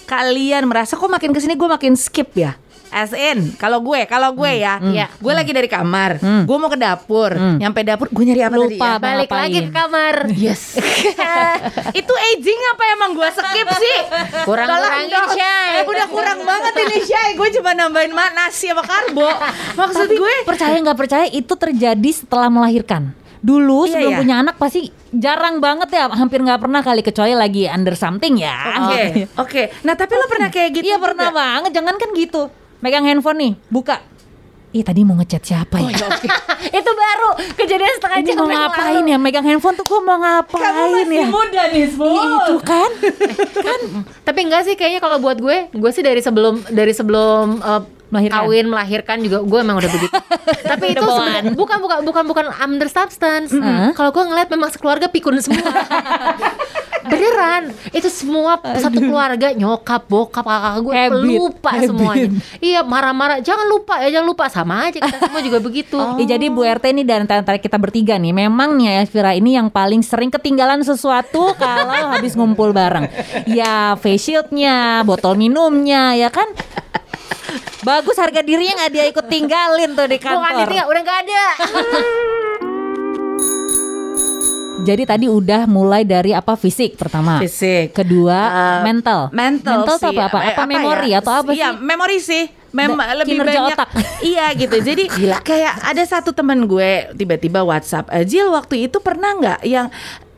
kalian 0.06 0.65
merasa 0.65 0.95
kok 0.95 1.06
makin 1.06 1.30
ke 1.30 1.39
sini 1.39 1.53
gue 1.53 1.68
makin 1.68 1.94
skip 1.94 2.31
ya? 2.33 2.56
As 2.91 3.12
in, 3.12 3.53
kalau 3.53 3.80
gue, 3.80 4.01
kalau 4.03 4.33
gue 4.33 4.51
ya, 4.56 4.81
Iya. 4.81 5.13
gue 5.13 5.30
lagi 5.31 5.50
dari 5.50 5.65
kamar, 5.65 6.18
gue 6.19 6.57
mau 6.57 6.68
ke 6.68 6.75
dapur, 6.75 7.31
nyampe 7.56 7.81
dapur, 7.81 8.09
gue 8.09 8.24
nyari 8.25 8.41
apa 8.41 8.56
tadi 8.56 8.65
Lupa, 8.75 8.81
ya? 8.83 8.91
Bang. 8.91 9.01
Balik 9.03 9.27
ngapain? 9.27 9.41
lagi 9.44 9.59
ke 9.59 9.71
kamar. 9.71 10.15
Yes. 10.31 10.62
itu 12.00 12.13
aging 12.27 12.59
apa 12.68 12.83
emang 12.91 13.12
gue 13.13 13.30
skip 13.30 13.68
sih? 13.75 13.97
Kurang-kurangin, 14.41 15.06
Tolong 15.06 15.21
dong. 15.21 15.30
Syai. 15.31 15.71
Eh, 15.75 15.83
Udah 15.86 16.07
kurang 16.07 16.39
banget 16.41 16.74
ini 16.80 16.97
Syai. 17.03 17.30
Gue 17.33 17.50
cuma 17.51 17.71
nambahin 17.71 18.09
ma- 18.09 18.33
nasi 18.36 18.68
sama 18.68 18.81
karbo. 18.81 19.30
Maksud 19.75 20.09
gue 20.09 20.33
percaya 20.44 20.75
nggak 20.75 20.97
percaya 20.97 21.25
itu 21.27 21.53
terjadi 21.53 22.09
setelah 22.09 22.50
melahirkan 22.50 23.13
dulu 23.39 23.87
Iya, 23.87 23.92
sebelum 23.95 24.11
iya. 24.11 24.19
punya 24.19 24.35
anak 24.37 24.56
pasti 24.56 24.80
jarang 25.09 25.57
banget 25.57 25.87
ya 25.90 26.11
hampir 26.11 26.44
nggak 26.44 26.59
pernah 26.59 26.83
kali 26.83 26.99
kecuali 26.99 27.31
lagi 27.31 27.64
under 27.66 27.95
something 27.95 28.35
ya 28.35 28.52
Oke, 28.83 29.04
oke. 29.44 29.61
Nah, 29.81 29.95
tapi 29.95 30.11
lo 30.14 30.28
pernah 30.28 30.49
kayak 30.49 30.69
gitu? 30.73 30.83
Iya 30.85 30.99
pernah 30.99 31.31
juga? 31.31 31.40
banget, 31.40 31.71
jangan 31.71 31.95
kan 31.95 32.09
gitu. 32.11 32.52
Megang 32.80 33.04
handphone 33.04 33.38
nih, 33.38 33.54
buka. 33.68 34.00
Ih 34.69 34.86
tadi 34.86 35.02
mau 35.02 35.18
ngechat 35.18 35.42
siapa 35.42 35.81
ya? 35.81 35.90
Itu 36.78 36.92
baru 36.94 37.30
kejadian 37.57 37.90
setengah 37.92 38.18
Ini 38.21 38.28
jam 38.28 38.38
mau 38.38 38.45
ngapain 38.48 39.02
lalu. 39.02 39.09
ya? 39.09 39.18
Megang 39.18 39.42
handphone 39.44 39.74
tuh 39.74 39.83
gue 39.83 39.98
mau 40.00 40.16
ngapain 40.16 40.62
Kamu 40.62 40.83
masih 40.94 41.18
ya? 41.18 41.26
muda 41.26 41.64
nih, 41.68 41.86
Ih, 41.90 41.90
Itu 41.90 42.56
kan? 42.69 42.92
Tapi 44.21 44.40
enggak 44.45 44.62
sih 44.64 44.78
kayaknya 44.78 45.02
kalau 45.02 45.18
buat 45.18 45.38
gue, 45.38 45.74
gue 45.74 45.92
sih 45.92 46.06
dari 46.06 46.21
sebelum 46.21 46.62
dari 46.69 46.94
sebelum 46.94 47.57
uh, 47.59 47.81
Melahirkan. 48.09 48.42
kawin 48.42 48.66
melahirkan 48.68 49.18
juga 49.21 49.38
gue 49.42 49.59
emang 49.59 49.78
udah 49.78 49.90
begitu. 49.92 50.14
Tapi 50.71 50.86
itu 50.92 51.02
sebenarnya 51.02 51.54
bukan 51.54 51.78
bukan 51.80 51.98
bukan 52.04 52.24
bukan 52.26 52.45
under 52.56 52.86
substance. 52.88 53.50
Mm-mm. 53.50 53.94
Kalau 53.94 54.09
gue 54.09 54.24
ngeliat 54.24 54.50
memang 54.50 54.69
sekeluarga 54.69 55.06
pikun 55.07 55.38
semua. 55.40 55.66
Beneran, 57.09 57.63
itu 57.89 58.07
semua 58.07 58.61
satu 58.61 59.01
keluarga 59.01 59.49
nyokap, 59.51 60.06
bokap, 60.06 60.45
kakak 60.45 60.73
gue 60.85 60.94
Habit, 60.94 61.25
lupa 61.25 61.71
habit. 61.73 61.87
semuanya. 61.89 62.30
Iya 62.61 62.81
marah-marah, 62.85 63.37
jangan 63.42 63.66
lupa 63.66 63.97
ya 63.99 64.13
jangan 64.13 64.28
lupa 64.30 64.45
sama 64.47 64.87
aja 64.87 65.01
kita 65.01 65.18
semua 65.25 65.42
juga 65.42 65.59
begitu. 65.59 65.97
Ya, 66.19 66.35
jadi 66.35 66.51
Bu 66.51 66.61
RT 66.61 66.92
ini 66.92 67.07
dan 67.07 67.23
antara 67.23 67.56
kita 67.56 67.80
bertiga 67.80 68.19
nih 68.19 68.35
Memang 68.35 68.75
nih 68.75 69.01
Elvira 69.01 69.31
ini 69.31 69.56
yang 69.56 69.71
paling 69.71 70.04
sering 70.04 70.28
ketinggalan 70.28 70.83
sesuatu 70.83 71.54
Kalau 71.61 72.11
habis 72.11 72.35
ngumpul 72.35 72.75
bareng 72.75 73.07
Ya 73.47 73.95
face 73.95 74.30
shieldnya, 74.30 75.01
botol 75.07 75.39
minumnya 75.39 76.13
ya 76.13 76.28
kan 76.28 76.45
Bagus 77.81 78.19
harga 78.19 78.44
dirinya 78.44 78.83
nggak 78.83 78.92
dia 78.92 79.06
ikut 79.07 79.25
tinggalin 79.31 79.95
tuh 79.95 80.06
di 80.11 80.19
Bukan 80.19 80.28
kantor 80.35 80.68
ditinggal, 80.68 80.85
udah 80.92 81.01
gak 81.01 81.19
ada. 81.23 81.45
Jadi 84.80 85.04
tadi 85.04 85.26
udah 85.26 85.68
mulai 85.68 86.02
dari 86.02 86.31
apa 86.31 86.56
fisik 86.56 86.95
pertama 86.95 87.38
Fisik. 87.38 87.92
Kedua 87.92 88.40
Uh, 88.40 88.80
mental 88.81 89.21
mental, 89.30 89.83
Mental 89.83 89.98
sih. 89.98 90.07
apa 90.09 90.21
apa? 90.26 90.40
Eh, 90.42 90.54
Apa, 90.54 90.64
memori 90.66 91.09
ya? 91.09 91.19
atau 91.19 91.33
apa 91.36 91.52
Iya, 91.52 91.69
sih? 91.69 91.80
memori 91.80 92.18
sih. 92.19 92.44
memang 92.69 93.02
Da- 93.02 93.18
lebih 93.18 93.33
banyak 93.40 93.66
otak. 93.68 93.90
iya 94.24 94.54
gitu 94.54 94.78
jadi 94.80 95.04
kayak 95.42 95.74
ada 95.83 96.04
satu 96.04 96.30
teman 96.31 96.64
gue 96.64 97.09
tiba-tiba 97.14 97.59
WhatsApp 97.59 98.06
"Eh, 98.09 98.21
Jill 98.24 98.45
waktu 98.48 98.86
itu 98.86 98.98
pernah 99.00 99.33
nggak 99.33 99.59
yang 99.66 99.90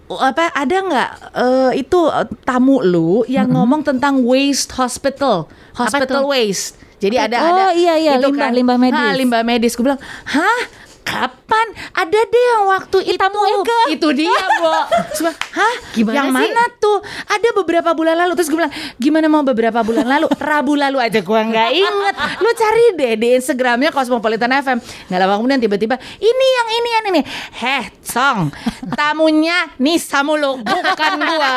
apa 0.09 0.47
ada 0.49 0.75
nggak 0.81 1.09
eh, 1.33 1.71
itu 1.77 1.99
eh, 2.01 2.27
tamu 2.41 2.79
lu 2.81 3.27
yang 3.27 3.47
ngomong 3.47 3.83
tentang 3.83 4.19
waste 4.21 4.71
hospital 4.73 5.43
hospital 5.73 6.23
waste 6.25 6.79
jadi 6.97 7.25
ada 7.25 7.35
Oh, 7.41 7.51
ada 7.51 7.63
iya, 7.73 7.97
iya, 7.97 8.11
itu 8.15 8.29
limbah- 8.29 8.47
kan. 8.47 8.51
limbah 8.53 8.77
medis. 8.77 9.01
Ah, 9.01 9.11
limbah 9.11 9.41
medis 9.41 9.73
gue 9.73 9.83
bilang 9.83 9.99
hah 10.25 10.61
kapan? 11.03 11.67
Ada 11.91 12.19
deh 12.23 12.43
yang 12.55 12.63
waktu 12.71 12.97
itu 13.13 13.19
Tamu 13.19 13.41
Ega. 13.43 13.79
itu 13.93 14.07
dia 14.15 14.43
Bo. 14.57 14.71
Gua, 15.21 15.33
hah? 15.33 15.75
Gimana 15.93 16.15
yang 16.15 16.27
sih? 16.31 16.35
mana 16.39 16.63
tuh? 16.79 16.97
Ada 17.27 17.49
beberapa 17.53 17.91
bulan 17.93 18.15
lalu. 18.17 18.33
Terus 18.39 18.49
gue 18.49 18.57
bilang 18.57 18.73
gimana 18.97 19.25
mau 19.27 19.43
beberapa 19.43 19.83
bulan 19.83 20.07
lalu? 20.07 20.27
Rabu 20.39 20.73
lalu 20.79 20.97
aja 20.97 21.19
gue 21.19 21.41
nggak 21.51 21.69
inget. 21.75 22.15
Lu 22.39 22.49
cari 22.55 22.83
deh 22.97 23.13
di 23.19 23.27
Instagramnya 23.37 23.91
Cosmopolitan 23.93 24.49
FM 24.63 24.77
nggak 24.81 25.19
lama 25.19 25.33
kemudian 25.37 25.61
tiba-tiba 25.61 25.95
ini 26.17 26.47
yang 26.57 26.67
ini 26.71 26.89
yang 26.89 27.05
ini. 27.13 27.21
Heh 27.59 27.83
song. 28.01 28.49
Tamunya 28.95 29.75
Nisa 29.77 30.23
mulu. 30.25 30.63
Bukan 30.63 31.11
gua. 31.19 31.55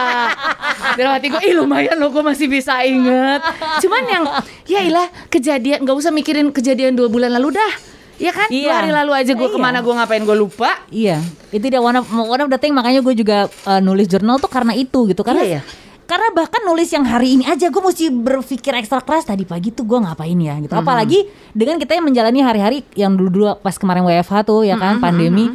Dalam 0.99 1.11
hati 1.17 1.27
gue 1.31 1.43
ih 1.47 1.55
lumayan 1.57 1.97
lo 1.97 2.11
gue 2.11 2.25
masih 2.25 2.51
bisa 2.51 2.83
inget. 2.85 3.41
Cuman 3.81 4.03
yang 4.11 4.25
ya 4.69 4.81
ilah 4.85 5.09
kejadian 5.31 5.85
nggak 5.87 5.97
usah 5.97 6.11
mikirin 6.11 6.51
kejadian 6.51 6.99
dua 6.99 7.09
bulan 7.09 7.33
lalu 7.33 7.57
dah 7.57 7.94
Ya 8.25 8.33
kan, 8.33 8.49
dua 8.49 8.57
Iya. 8.57 8.73
hari 8.75 8.91
lalu 8.91 9.13
aja 9.15 9.33
gue 9.33 9.45
Iya. 9.45 9.53
ke 9.53 9.59
mana 9.59 9.79
gue 9.79 9.93
ngapain 9.93 10.23
gue 10.23 10.33
lupa 10.35 10.81
Iya, 10.89 11.21
itu 11.51 11.61
dia 11.63 11.77
one 11.79 11.93
of, 11.95 12.09
one 12.09 12.41
of 12.41 12.49
the 12.49 12.57
thing 12.57 12.73
makanya 12.73 12.99
gue 12.99 13.13
juga 13.13 13.39
uh, 13.63 13.79
nulis 13.79 14.09
jurnal 14.09 14.39
tuh 14.39 14.49
karena 14.49 14.73
itu 14.73 15.05
gitu 15.07 15.21
karena 15.21 15.45
Iya, 15.45 15.53
ya. 15.55 15.63
karena 16.05 16.33
bahkan 16.33 16.61
nulis 16.63 16.89
yang 16.89 17.03
hari 17.03 17.35
ini 17.35 17.45
aja 17.45 17.67
gue 17.67 17.83
mesti 17.83 18.09
berpikir 18.09 18.73
ekstra 18.75 18.99
keras 18.99 19.25
tadi 19.25 19.45
pagi 19.45 19.69
tuh 19.69 19.85
gue 19.85 19.99
ngapain 19.99 20.37
ya 20.39 20.57
gitu. 20.59 20.71
Hmm. 20.71 20.81
Apalagi 20.81 21.25
dengan 21.51 21.77
kita 21.77 21.93
yang 21.93 22.05
menjalani 22.05 22.41
hari-hari 22.41 22.79
yang 22.95 23.13
dulu-dulu 23.13 23.57
pas 23.59 23.73
kemarin 23.75 24.01
WFH 24.03 24.35
tuh 24.43 24.65
ya 24.65 24.75
kan 24.75 24.97
pandemi. 24.99 25.53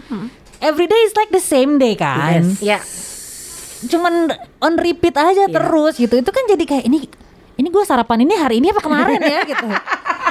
Every 0.60 0.86
day 0.86 1.02
is 1.04 1.14
like 1.14 1.30
the 1.30 1.40
same 1.40 1.78
day 1.78 1.94
kan. 1.94 2.54
Ya, 2.60 2.78
Cuman 3.82 4.28
on 4.60 4.74
repeat 4.76 5.16
aja 5.16 5.32
Iya. 5.42 5.50
terus 5.50 5.96
gitu. 5.96 6.12
Itu 6.14 6.30
kan 6.30 6.44
jadi 6.46 6.60
kayak 6.62 6.84
ini 6.84 7.08
ini 7.56 7.68
gue 7.68 7.84
sarapan 7.84 8.24
ini 8.24 8.36
hari 8.36 8.60
ini 8.60 8.70
apa 8.70 8.80
kemarin 8.80 9.20
ya 9.20 9.42
gitu. 9.52 9.68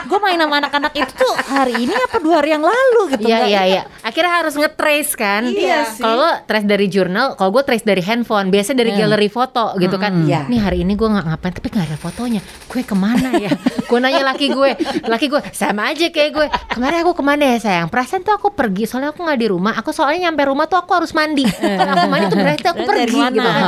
Gue 0.04 0.18
main 0.18 0.36
sama 0.36 0.54
anak-anak 0.58 0.92
itu 0.94 1.12
tuh 1.14 1.34
hari 1.48 1.74
ini 1.80 1.92
apa 1.92 2.16
dua 2.18 2.38
hari 2.38 2.52
yang 2.52 2.62
lalu 2.62 3.02
gitu. 3.12 3.26
Iya 3.26 3.36
Nggak- 3.38 3.48
iya 3.48 3.62
iya. 3.64 3.82
Akhirnya 4.00 4.32
harus 4.36 4.54
nge-trace 4.54 5.12
kan. 5.14 5.42
Iya 5.44 5.88
sih. 5.88 6.00
Kalau 6.00 6.16
lo 6.18 6.30
trace 6.44 6.64
dari 6.64 6.86
jurnal, 6.86 7.34
kalau 7.34 7.50
gue 7.50 7.62
trace 7.62 7.82
dari 7.82 8.00
handphone, 8.00 8.48
biasanya 8.48 8.78
dari 8.78 8.92
galeri 8.94 9.28
foto 9.28 9.74
gitu 9.76 9.96
kan. 9.96 10.12
Iya. 10.22 10.46
Nih 10.46 10.60
hari 10.60 10.78
ini 10.82 10.92
gue 10.92 11.08
nggak 11.08 11.24
ngapain, 11.24 11.52
tapi 11.52 11.68
nggak 11.68 11.86
ada 11.86 11.96
fotonya. 11.96 12.40
Gue 12.66 12.82
ke 12.82 12.92
mana 12.92 13.34
ya? 13.34 13.50
gue 13.88 13.98
nanya 13.98 14.22
laki 14.26 14.46
gue, 14.48 14.70
laki 15.02 15.26
gue 15.26 15.40
sama 15.50 15.88
aja 15.88 16.06
kayak 16.08 16.30
gue. 16.30 16.46
Kemarin 16.68 17.02
aku 17.02 17.12
ke 17.16 17.24
mana 17.24 17.44
ya 17.44 17.58
sayang? 17.58 17.88
Perasaan 17.88 18.22
tuh 18.22 18.34
aku 18.34 18.52
pergi, 18.52 18.84
soalnya 18.84 19.10
aku 19.10 19.24
nggak 19.24 19.38
di 19.38 19.48
rumah. 19.48 19.72
Aku 19.76 19.90
soalnya 19.90 20.28
nyampe 20.28 20.44
rumah 20.44 20.66
tuh 20.66 20.76
aku 20.76 20.92
harus 20.92 21.10
mandi. 21.10 21.42
Kalau 21.48 21.92
aku 21.94 22.06
mandi 22.06 22.26
tuh 22.28 22.38
berarti 22.38 22.66
aku 22.66 22.82
pergi 22.84 23.18
gitu 23.32 23.48
kan. 23.48 23.64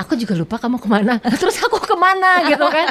Aku 0.00 0.12
juga 0.16 0.34
lupa 0.34 0.56
kamu 0.56 0.76
ke 0.76 0.88
mana. 0.88 1.14
Terus 1.40 1.56
aku 1.58 1.78
ke 1.78 1.94
mana 1.94 2.42
gitu 2.44 2.64
kan? 2.66 2.88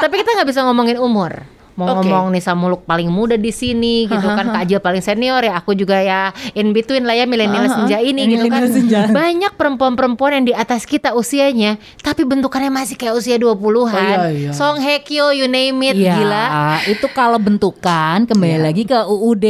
tapi 0.00 0.16
kita 0.16 0.32
nggak 0.32 0.48
bisa 0.48 0.64
ngomongin 0.64 0.96
umur. 0.96 1.44
Mau 1.80 1.96
Oke. 1.96 2.04
ngomong 2.04 2.28
Nisa 2.30 2.52
Muluk 2.52 2.84
paling 2.84 3.08
muda 3.08 3.34
di 3.34 3.48
sini 3.50 4.04
gitu 4.04 4.20
kan 4.22 4.44
Kak 4.52 4.62
Ajil 4.62 4.78
paling 4.78 5.00
senior 5.00 5.40
ya 5.40 5.56
aku 5.56 5.72
juga 5.72 5.96
ya 5.96 6.28
in 6.52 6.70
between 6.70 7.02
lah 7.02 7.14
ya 7.14 7.24
milenial 7.24 7.64
senja 7.66 7.96
ini 7.98 8.28
gitu 8.28 8.44
kan 8.46 8.68
senja. 8.68 9.08
banyak 9.16 9.52
perempuan-perempuan 9.54 10.30
yang 10.34 10.44
di 10.44 10.54
atas 10.54 10.84
kita 10.84 11.12
usianya 11.12 11.74
tapi 11.98 12.22
bentukannya 12.22 12.68
masih 12.68 12.94
kayak 12.94 13.14
usia 13.14 13.36
20-an 13.36 13.56
Oh, 13.90 13.96
iya, 13.96 14.20
iya. 14.28 14.50
Song 14.52 14.76
Hye 14.78 15.00
Kyo 15.00 15.30
you 15.30 15.46
name 15.46 15.80
it 15.82 15.96
Iya, 15.96 16.12
gila 16.14 16.44
itu 16.86 17.06
kalau 17.08 17.40
bentukan 17.40 18.24
kembali 18.24 18.60
lagi 18.60 18.84
ke 18.84 18.98
UUD. 19.00 19.46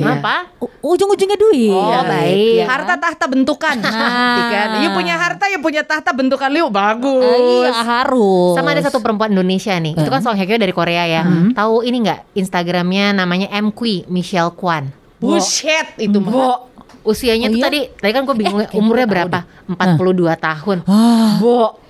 apa 0.00 0.48
U- 0.58 0.72
Ujung-ujungnya 0.86 1.34
duit. 1.34 1.68
Oh, 1.70 1.80
Iya, 1.82 2.00
baik. 2.02 2.36
iya. 2.54 2.64
Harta 2.66 2.94
tahta 2.94 3.24
bentukan. 3.24 3.76
Nah. 3.78 4.46
kan. 4.46 4.68
You 4.78 4.92
punya 4.92 5.16
harta, 5.16 5.44
you 5.46 5.58
punya 5.58 5.82
tahta 5.82 6.12
bentukan 6.12 6.48
lu 6.48 6.68
bagus. 6.68 7.24
Ah, 7.24 7.40
iya 7.40 7.72
harus. 7.74 8.52
sama 8.54 8.70
ada 8.70 8.82
satu 8.82 9.00
perempuan 9.00 9.30
Indonesia 9.30 9.74
nih 9.74 9.92
itu 9.94 10.06
kan 10.06 10.20
Song 10.20 10.34
Hye 10.34 10.44
Kyo 10.44 10.56
dari 10.56 10.70
Korea 10.70 11.04
ya 11.04 11.22
tahu 11.52 11.73
ini 11.80 12.04
nggak 12.04 12.36
Instagramnya 12.36 13.10
namanya 13.12 13.50
M 13.50 13.72
Kui 13.72 14.06
Michelle 14.06 14.52
Kwan 14.52 14.92
Bullshit 15.16 15.96
itu 15.96 16.20
mah. 16.20 16.68
usianya 17.00 17.48
Oh, 17.48 17.52
tuh 17.52 17.58
iya? 17.58 17.64
tadi 17.64 17.80
tadi 17.90 18.12
kan 18.12 18.22
gue 18.22 18.36
bingung 18.36 18.60
Eh, 18.60 18.68
umurnya 18.72 19.04
gue 19.04 19.10
tahu 19.10 19.14
berapa 19.26 19.38
42 19.72 20.36
tahun 20.38 20.78
Ah. 20.84 21.36
Bo 21.36 21.80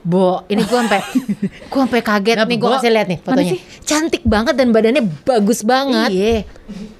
Bo, 0.00 0.46
ini 0.46 0.62
gue 0.62 0.70
sampai 0.70 1.02
gue 1.66 1.78
sampai 1.82 1.98
kaget 1.98 2.38
Nah, 2.38 2.46
nih 2.46 2.56
gue 2.56 2.70
kasih 2.70 2.90
lihat 2.94 3.08
nih 3.10 3.18
fotonya. 3.18 3.54
Cantik 3.82 4.22
banget 4.22 4.54
dan 4.54 4.70
badannya 4.70 5.02
bagus 5.26 5.66
banget. 5.66 6.14
Iya. 6.14 6.36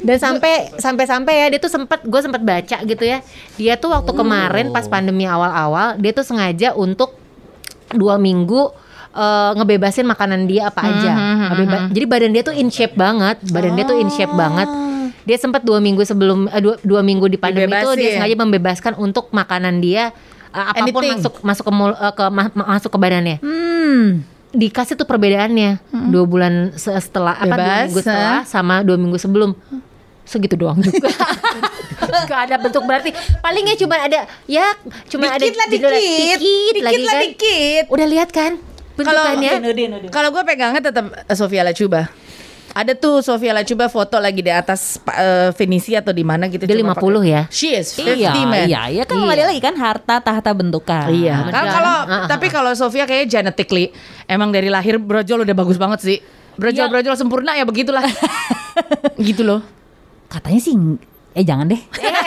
Dan 0.03 0.19
sampai 0.19 0.75
sampai 0.75 1.07
sampai 1.07 1.35
ya 1.39 1.47
dia 1.55 1.61
tuh 1.63 1.71
sempat 1.71 2.03
gue 2.03 2.19
sempat 2.19 2.43
baca 2.43 2.77
gitu 2.83 3.05
ya. 3.07 3.23
Dia 3.55 3.79
tuh 3.79 3.95
waktu 3.95 4.11
kemarin 4.11 4.75
pas 4.75 4.91
pandemi 4.91 5.23
awal-awal 5.23 5.95
dia 5.97 6.11
tuh 6.11 6.27
sengaja 6.27 6.75
untuk 6.75 7.15
dua 7.89 8.19
minggu 8.19 8.75
eh, 9.17 9.51
ngebebasin 9.55 10.05
makanan 10.05 10.45
dia 10.45 10.69
apa 10.69 10.81
aja. 10.83 11.13
Ngebeba- 11.49 11.89
Jadi 11.89 12.05
badan 12.07 12.31
dia 12.31 12.43
tuh 12.43 12.53
in 12.53 12.69
shape 12.69 12.95
banget, 12.95 13.41
badan 13.47 13.73
dia 13.73 13.85
tuh 13.85 13.97
in 13.97 14.09
shape 14.09 14.33
banget. 14.33 14.69
Dia 15.23 15.37
sempat 15.37 15.61
dua 15.61 15.79
minggu 15.79 16.03
sebelum 16.03 16.47
eh, 16.47 16.61
dua, 16.61 16.77
dua 16.81 17.01
minggu 17.01 17.27
di 17.27 17.35
pandemi 17.35 17.73
itu 17.73 17.91
dia 17.95 18.11
sengaja 18.15 18.37
membebaskan 18.37 18.93
untuk 18.95 19.27
makanan 19.31 19.81
dia 19.81 20.15
eh, 20.49 20.65
apa 20.65 20.85
pun 20.87 21.01
Anything. 21.01 21.19
masuk 21.19 21.35
masuk 21.41 21.65
ke 21.65 21.73
mul- 21.73 21.99
eh, 21.99 22.13
ke 22.13 22.25
ma- 22.29 22.53
ma- 22.53 22.69
masuk 22.71 22.89
ke 22.89 22.99
badannya. 22.99 23.39
Hmm. 23.41 24.23
dikasih 24.49 24.95
tuh 24.95 25.05
perbedaannya. 25.05 25.83
Dua 26.09 26.25
bulan 26.25 26.73
se- 26.73 26.95
setelah 26.97 27.35
apa 27.35 27.45
dua 27.45 27.57
Bebas, 27.59 27.83
minggu 27.85 28.01
setelah 28.01 28.41
sama 28.45 28.81
dua 28.81 28.97
minggu 28.97 29.17
sebelum. 29.17 29.53
Segitu 30.23 30.57
doang 30.57 30.79
juga. 30.79 31.07
Gak 32.27 32.41
ada 32.47 32.57
bentuk 32.57 32.83
berarti. 32.83 33.11
Palingnya 33.39 33.77
cuma 33.77 33.97
ada 33.97 34.25
ya 34.45 34.65
cuma 35.07 35.29
ada 35.29 35.39
Dikit 35.39 35.55
lah 35.55 35.67
judul- 35.67 35.93
dikit. 35.93 36.39
dikit, 36.39 36.39
Dikit 36.73 36.83
lagi 36.83 36.97
lah 36.99 37.13
kan. 37.13 37.23
dikit. 37.27 37.85
udah 37.89 38.07
lihat 38.07 38.31
kan 38.31 38.53
bentukannya 38.97 39.53
kalau 40.09 40.29
gue 40.31 40.43
pegangnya 40.43 40.83
tetap 40.83 41.07
eh, 41.13 41.37
Sofia 41.37 41.63
Lacuba. 41.63 42.09
Ada 42.73 42.93
tuh 42.93 43.25
Sofia 43.25 43.57
Lacuba 43.57 43.89
foto 43.89 44.17
lagi 44.17 44.41
di 44.41 44.53
atas 44.53 45.01
eh, 45.09 45.49
Venisi 45.53 45.97
atau 45.97 46.13
di 46.13 46.21
mana 46.21 46.45
gitu. 46.47 46.65
Dia 46.65 46.77
cuma 46.77 46.93
50 46.93 47.01
pakai- 47.15 47.25
ya? 47.25 47.43
She 47.49 47.73
is 47.73 47.89
50 47.91 48.13
Iya, 48.15 48.31
man. 48.43 48.65
iya, 48.65 48.81
iya 48.91 49.03
kan 49.05 49.17
kembali 49.17 49.43
lagi 49.47 49.61
kan 49.61 49.75
harta 49.75 50.21
tahta 50.21 50.51
bentukan. 50.53 51.09
Iya. 51.09 51.49
Kan 51.49 51.65
kalau 51.67 51.95
Ah, 51.99 52.13
ah, 52.17 52.27
tapi 52.27 52.49
kalau 52.49 52.73
Sofia 52.73 53.05
kayaknya 53.05 53.41
genetically 53.41 53.97
emang 54.27 54.53
dari 54.53 54.69
lahir 54.69 54.97
brojol 54.97 55.41
udah 55.43 55.55
bagus 55.55 55.77
banget 55.77 56.01
sih. 56.01 56.19
Brojol 56.55 56.85
Iya. 56.85 56.93
brojol 56.93 57.15
sempurna 57.17 57.53
ya 57.53 57.65
begitulah. 57.65 58.05
gitu 59.19 59.41
loh. 59.41 59.65
Katanya 60.29 60.61
sih 60.61 60.77
eh 61.33 61.45
jangan 61.45 61.69
deh. 61.69 61.81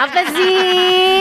apa 0.00 0.20
sih 0.32 0.56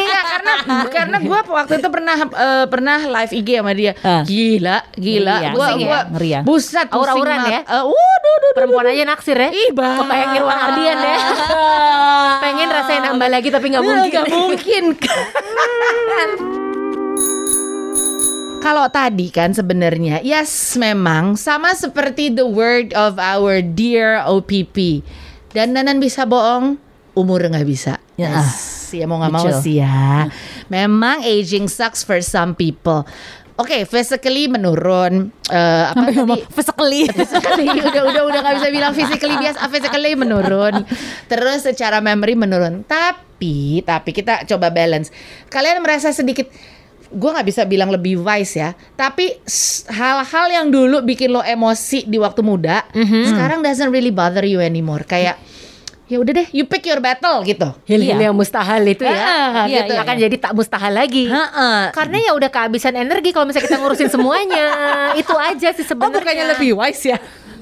Iya 0.05 0.21
karena 0.23 0.53
karena 0.87 1.17
gue 1.19 1.39
waktu 1.45 1.73
itu 1.77 1.89
pernah 1.91 2.15
eh, 2.15 2.65
pernah 2.65 2.97
live 3.03 3.33
IG 3.35 3.49
sama 3.59 3.71
dia. 3.73 3.93
Gila, 4.23 4.77
gila. 4.95 5.35
Iya, 5.39 5.49
Gua 5.53 5.67
ya? 5.69 5.85
gua 5.85 5.99
Ngeri 6.15 6.29
ya? 6.31 6.41
Buset, 6.41 6.87
Aura-auran 6.89 7.41
ya? 7.45 7.59
Eh, 7.61 7.83
waduh, 7.83 8.35
duh, 8.39 8.51
perempuan 8.55 8.85
aja 8.87 9.03
naksir 9.05 9.35
ya 9.35 9.49
Ih, 9.51 9.69
bah. 9.71 9.99
kebayang 9.99 10.31
Irwan 10.35 10.57
Ardian 10.57 10.97
ya 10.97 11.17
pengen 12.43 12.69
rasanya 12.69 13.01
nambah 13.11 13.29
lagi 13.29 13.49
tapi 13.49 13.65
nggak 13.69 13.83
mungkin 13.83 14.09
Nggak 14.09 14.29
mungkin. 14.31 14.83
Kalau 18.59 18.91
tadi 18.91 19.31
kan 19.31 19.55
sebenarnya 19.55 20.19
yes 20.19 20.75
memang 20.75 21.39
sama 21.39 21.71
seperti 21.71 22.27
the 22.27 22.43
word 22.43 22.91
of 22.91 23.15
our 23.15 23.63
dear 23.63 24.19
OPP. 24.19 24.99
Dan 25.49 25.73
Nanan 25.73 25.97
bisa 25.97 26.27
bohong, 26.27 26.75
umur 27.15 27.41
nggak 27.41 27.65
bisa. 27.65 27.97
Ya. 28.19 28.43
Yes, 28.43 28.91
ya 28.91 29.07
mau 29.07 29.23
nggak 29.23 29.31
mau 29.31 29.47
sih 29.63 29.79
ya. 29.79 30.27
Memang 30.67 31.23
aging 31.23 31.71
sucks 31.71 32.03
for 32.03 32.19
some 32.19 32.51
people. 32.51 33.07
Oke, 33.59 33.83
physically 33.83 34.47
menurun. 34.47 35.31
Eh, 35.51 35.83
apa 35.91 36.11
tadi? 36.11 36.43
physically. 36.51 37.03
physically 37.19 37.67
udah 37.79 38.03
udah 38.11 38.23
udah 38.27 38.39
nggak 38.43 38.55
bisa 38.59 38.69
bilang 38.71 38.91
physically 38.95 39.35
biasa 39.35 39.67
physically 39.67 40.13
menurun 40.15 40.83
terus 41.27 41.67
secara 41.67 41.99
memory 41.99 42.39
menurun 42.39 42.87
tapi 42.87 43.83
tapi 43.83 44.15
kita 44.15 44.47
coba 44.47 44.71
balance 44.71 45.11
kalian 45.51 45.83
merasa 45.83 46.15
sedikit 46.15 46.47
gue 47.09 47.29
nggak 47.33 47.47
bisa 47.49 47.65
bilang 47.65 47.89
lebih 47.89 48.21
wise 48.21 48.55
ya 48.55 48.77
tapi 48.93 49.41
hal-hal 49.89 50.45
yang 50.53 50.67
dulu 50.69 51.01
bikin 51.01 51.33
lo 51.33 51.41
emosi 51.41 52.05
di 52.05 52.21
waktu 52.21 52.45
muda 52.45 52.85
sekarang 53.25 53.65
doesn't 53.65 53.89
really 53.89 54.13
bother 54.13 54.45
you 54.45 54.61
anymore 54.61 55.01
kayak 55.03 55.35
ya 56.09 56.17
udah 56.17 56.33
deh 56.33 56.47
you 56.49 56.65
pick 56.65 56.81
your 56.83 56.97
battle 56.97 57.45
gitu. 57.45 57.69
Hil-hil 57.85 58.17
Iya. 58.17 58.27
yang 58.29 58.35
mustahil 58.35 58.81
itu 58.83 59.05
ya. 59.05 59.13
Iya, 59.13 59.85
gitu. 59.85 59.93
iya, 59.93 60.01
akan 60.01 60.15
iya. 60.17 60.23
jadi 60.25 60.35
tak 60.41 60.51
mustahil 60.57 60.93
lagi. 60.93 61.29
Heeh. 61.29 61.79
karena 61.93 62.17
ya 62.17 62.31
udah 62.33 62.49
kehabisan 62.49 62.97
energi 62.97 63.29
kalau 63.29 63.45
misalnya 63.45 63.69
kita 63.69 63.77
ngurusin 63.77 64.09
semuanya. 64.09 64.65
Itu 65.21 65.37
aja 65.37 65.69
sih 65.69 65.85
oh 65.85 65.87
sebenarnya. 65.87 66.17
bukannya 66.19 66.45
lebih 66.57 66.73
wise 66.73 67.05
ya? 67.05 67.17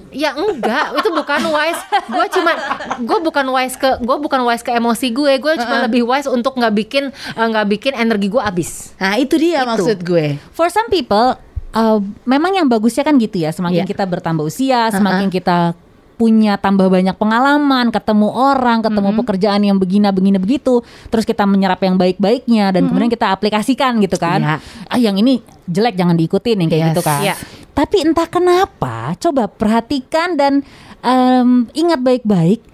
Ya 0.08 0.32
enggak. 0.32 0.96
Itu 0.96 1.12
bukan 1.12 1.42
wise. 1.52 1.82
Gue 2.08 2.26
cuma 2.32 2.52
gue 2.96 3.20
bukan 3.20 3.46
wise 3.52 3.76
ke 3.76 3.90
gue 4.00 4.18
bukan 4.18 4.40
wise 4.48 4.64
ke 4.64 4.72
emosi 4.72 5.12
gue. 5.12 5.34
Gue 5.38 5.54
cuma 5.60 5.84
lebih 5.84 6.08
wise 6.08 6.32
untuk 6.32 6.56
nggak 6.56 6.74
bikin 6.74 7.12
eh, 7.12 7.46
nggak 7.46 7.68
bikin 7.68 7.94
energi 7.94 8.32
gue 8.32 8.40
habis. 8.40 8.96
Nah 8.96 9.20
itu 9.20 9.36
dia 9.36 9.68
maksud 9.68 10.00
gue. 10.08 10.40
For 10.56 10.72
some 10.72 10.88
people 10.88 11.36
uh, 11.76 12.00
memang 12.24 12.56
yang 12.56 12.72
bagusnya 12.72 13.04
kan 13.04 13.20
gitu 13.20 13.44
ya. 13.44 13.52
Semakin 13.52 13.84
Iya. 13.84 13.92
kita 13.92 14.08
bertambah 14.08 14.48
usia, 14.48 14.88
semakin 14.90 15.28
kita 15.28 15.76
punya 16.18 16.58
tambah 16.58 16.90
banyak 16.90 17.14
pengalaman, 17.14 17.88
ketemu 17.88 18.28
orang, 18.28 18.82
ketemu 18.82 19.10
pekerjaan 19.16 19.62
yang 19.62 19.78
begina 19.78 20.10
begini 20.10 20.36
begitu, 20.36 20.82
terus 21.08 21.24
kita 21.24 21.46
menyerap 21.46 21.78
yang 21.80 21.94
baik-baiknya 21.94 22.74
dan 22.74 22.90
kemudian 22.90 23.08
kita 23.08 23.30
aplikasikan 23.30 24.02
gitu 24.02 24.18
kan. 24.18 24.42
Iya. 24.42 24.58
Ah 24.90 24.98
yang 24.98 25.14
ini 25.16 25.40
jelek 25.64 25.94
jangan 25.94 26.18
diikutin 26.18 26.58
yang 26.58 26.70
kayak 26.70 26.82
Yes. 26.82 26.90
gitu 26.92 27.02
kan. 27.02 27.22
Iya. 27.22 27.36
Tapi 27.72 27.98
entah 28.02 28.26
kenapa, 28.26 29.14
coba 29.16 29.46
perhatikan 29.46 30.34
dan 30.34 30.66
em, 31.00 31.50
ingat 31.72 32.02
baik-baik. 32.02 32.66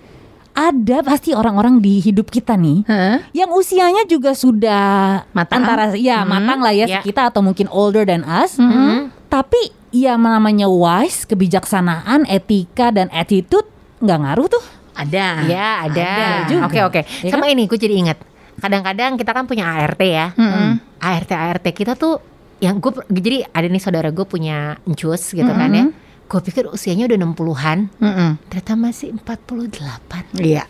Ada 0.53 1.01
pasti 1.01 1.33
orang-orang 1.33 1.81
di 1.81 1.97
hidup 1.97 2.29
kita 2.29 2.53
nih 2.53 2.85
Hah? 2.85 3.25
yang 3.33 3.49
usianya 3.51 4.05
juga 4.05 4.37
sudah 4.37 5.25
Matang. 5.33 5.65
antara 5.65 5.97
ya 5.97 6.21
matang 6.23 6.61
lah 6.61 6.69
ya 6.69 6.85
Ya. 6.85 7.01
kita 7.01 7.25
atau 7.27 7.41
mungkin 7.41 7.65
older 7.67 8.05
than 8.05 8.21
us. 8.21 8.61
Mhm. 8.61 9.09
Tapi 9.27 9.73
ya 9.93 10.17
namanya 10.17 10.65
wise, 10.65 11.29
kebijaksanaan, 11.29 12.25
etika 12.25 12.89
dan 12.89 13.13
attitude 13.13 13.69
nggak 14.01 14.19
ngaruh 14.19 14.47
tuh. 14.49 14.63
Ada. 14.97 15.27
Ya 15.45 15.69
ada. 15.85 16.11
juga. 16.49 16.65
Oke 16.67 16.79
oke. 16.81 17.01
Ya 17.21 17.31
Sama 17.31 17.47
ini 17.47 17.69
gue 17.69 17.77
jadi 17.77 17.95
ingat. 17.97 18.17
Kadang-kadang 18.57 19.17
kita 19.17 19.31
kan 19.33 19.45
punya 19.45 19.69
ART 19.69 20.01
ya. 20.01 20.33
ART 20.97 21.29
ART 21.31 21.65
kita 21.69 21.93
tuh 21.93 22.19
yang 22.57 22.81
gue 22.81 22.91
jadi 23.09 23.45
ada 23.49 23.67
nih 23.69 23.81
saudara 23.81 24.09
gue 24.09 24.25
punya 24.25 24.77
encus 24.89 25.33
gitu 25.33 25.49
kan 25.49 25.69
ya. 25.69 25.85
Gue 26.23 26.39
pikir 26.41 26.65
usianya 26.65 27.05
udah 27.05 27.19
60-an, 27.19 27.79
Mm-mm. 28.01 28.29
ternyata 28.49 28.73
masih 28.73 29.13
48. 29.21 30.41
Iya. 30.41 30.65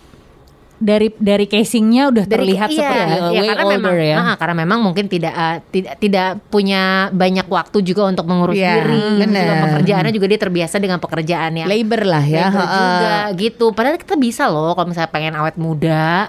Dari 0.83 1.07
dari 1.15 1.47
casingnya 1.47 2.11
udah 2.11 2.27
Dari- 2.27 2.33
terlihat 2.43 2.67
iya, 2.67 2.75
seperti 2.75 3.07
iya, 3.07 3.31
way 3.31 3.47
karena 3.47 3.63
older 3.63 3.75
memang, 3.79 3.95
ya. 4.03 4.17
ah, 4.19 4.35
karena 4.35 4.55
memang 4.59 4.79
mungkin 4.83 5.05
tidak 5.07 5.31
eh, 5.31 5.57
tidak 5.71 5.93
tidak 5.95 6.27
punya 6.51 7.07
banyak 7.07 7.47
waktu 7.47 7.79
juga 7.81 8.03
untuk 8.05 8.27
mengurus 8.27 8.59
Iya, 8.59 8.83
diri, 8.83 9.23
bener. 9.23 9.47
juga 9.47 9.55
pekerjaannya 9.63 10.11
juga 10.11 10.27
dia 10.27 10.39
terbiasa 10.43 10.75
dengan 10.77 10.99
pekerjaan 10.99 11.51
yang 11.55 11.67
Labor 11.71 12.03
lah 12.03 12.23
ya. 12.27 12.51
labor 12.51 12.59
ha-ha. 12.59 12.83
juga 12.83 13.13
gitu. 13.39 13.65
Padahal 13.71 13.95
kita 13.95 14.19
bisa 14.19 14.51
loh 14.51 14.75
kalau 14.75 14.91
misalnya 14.91 15.07
pengen 15.07 15.33
awet 15.33 15.55
muda. 15.55 16.27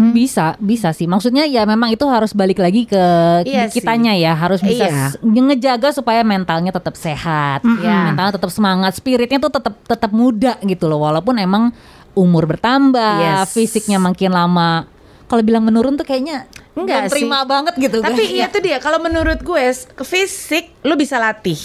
Bisa, 0.00 0.56
bisa 0.56 0.96
sih. 0.96 1.04
Maksudnya 1.04 1.44
ya 1.44 1.68
memang 1.68 1.92
itu 1.92 2.08
harus 2.08 2.32
balik 2.32 2.56
lagi 2.56 2.88
ke 2.88 3.04
Iya 3.44 3.68
kitanya 3.68 4.16
ya, 4.16 4.32
harus 4.32 4.64
bisa 4.64 4.88
Iya. 4.88 5.12
ngejaga 5.20 5.92
supaya 5.92 6.24
mentalnya 6.24 6.72
tetap 6.72 6.96
sehat, 6.96 7.60
Ya. 7.84 8.08
mentalnya 8.08 8.32
tetap 8.32 8.48
semangat, 8.48 8.96
spiritnya 8.96 9.36
tuh 9.36 9.52
tetap 9.52 9.76
tetap 9.84 10.08
muda 10.08 10.56
gitu 10.64 10.88
loh. 10.88 11.04
Walaupun 11.04 11.36
emang 11.36 11.76
umur 12.20 12.44
bertambah, 12.44 13.16
Yes. 13.40 13.56
fisiknya 13.56 13.96
makin 13.96 14.30
lama. 14.30 14.84
Kalau 15.24 15.40
bilang 15.40 15.64
menurun 15.64 15.96
tuh 15.96 16.04
kayaknya 16.04 16.44
Enggak 16.76 17.08
terima 17.08 17.42
sih. 17.42 17.48
banget 17.48 17.74
gitu. 17.80 17.96
Tapi 17.98 18.22
iya 18.30 18.46
tuh 18.46 18.60
dia 18.60 18.76
kalau 18.76 19.00
menurut 19.00 19.40
gue 19.40 19.62
fisik 20.04 20.68
lu 20.82 20.94
bisa 20.94 21.16
latih. 21.16 21.56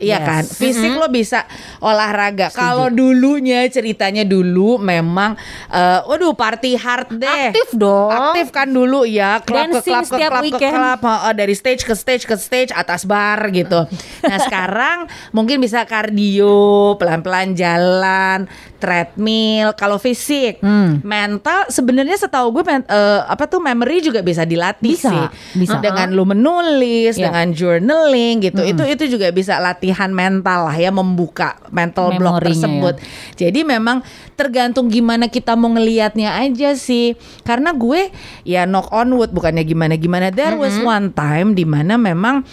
Iya 0.00 0.16
Yes. 0.16 0.24
kan, 0.24 0.42
fisik 0.48 0.92
lo 0.92 1.06
bisa 1.06 1.44
olahraga. 1.78 2.48
Kalau 2.48 2.88
dulunya 2.88 3.68
ceritanya 3.68 4.24
dulu 4.24 4.76
memang, 4.76 5.36
eh, 5.68 6.00
waduh 6.02 6.32
party 6.32 6.72
hard 6.74 7.14
deh. 7.14 7.52
Aktif 7.52 7.68
dong. 7.72 8.08
Aktif 8.08 8.48
kan 8.48 8.66
dulu 8.66 9.04
ya, 9.04 9.38
klub 9.40 9.68
ke 9.70 9.80
klub 9.82 10.02
ke 10.02 10.16
klub 10.18 10.44
ke 10.50 10.68
klub, 10.68 11.00
heeh, 11.00 11.32
dari 11.34 11.52
stage 11.52 11.82
ke 11.82 11.92
stage 11.92 12.24
ke 12.24 12.34
stage 12.34 12.72
atas 12.72 13.04
bar 13.04 13.44
gitu. 13.50 13.84
Nah 14.24 14.38
sekarang 14.46 15.04
mungkin 15.30 15.60
bisa 15.60 15.84
kardio, 15.84 16.96
pelan-pelan 16.96 17.52
jalan, 17.52 18.48
treadmill. 18.80 19.72
Kalau 19.74 19.96
fisik, 19.96 20.58
Hmm. 20.60 21.00
mental 21.02 21.68
sebenarnya 21.68 22.16
setahu 22.16 22.50
gue 22.50 22.64
men- 22.64 22.88
eh, 22.88 23.20
apa 23.22 23.44
tuh 23.44 23.60
memory 23.60 24.00
juga 24.00 24.20
bisa 24.20 24.42
dilatih 24.42 24.96
Bisa, 24.96 25.10
sih. 25.10 25.26
bisa. 25.56 25.76
Dengan 25.78 26.10
lu 26.10 26.24
menulis, 26.24 27.14
Ya. 27.14 27.28
dengan 27.28 27.52
journaling 27.52 28.40
gitu. 28.42 28.60
Itu 28.60 28.82
itu 28.82 29.04
juga 29.10 29.28
bisa 29.30 29.60
latihan 29.90 30.14
mental 30.14 30.70
lah 30.70 30.76
ya 30.78 30.94
membuka 30.94 31.58
mental 31.74 32.14
block 32.14 32.38
Memorinya 32.38 32.46
tersebut. 32.46 32.94
Jadi 33.34 33.60
memang 33.66 34.06
tergantung 34.38 34.86
gimana 34.86 35.26
kita 35.26 35.58
mau 35.58 35.66
ngelihatnya 35.74 36.38
aja 36.38 36.78
sih. 36.78 37.18
Karena 37.42 37.74
gue 37.74 38.14
ya 38.46 38.70
knock 38.70 38.86
on 38.94 39.10
wood 39.18 39.34
bukannya 39.34 39.66
gimana-gimana. 39.66 40.30
There 40.30 40.54
was 40.54 40.78
one 40.78 41.10
time 41.10 41.58
di 41.58 41.66
mana 41.66 41.98
memang 41.98 42.46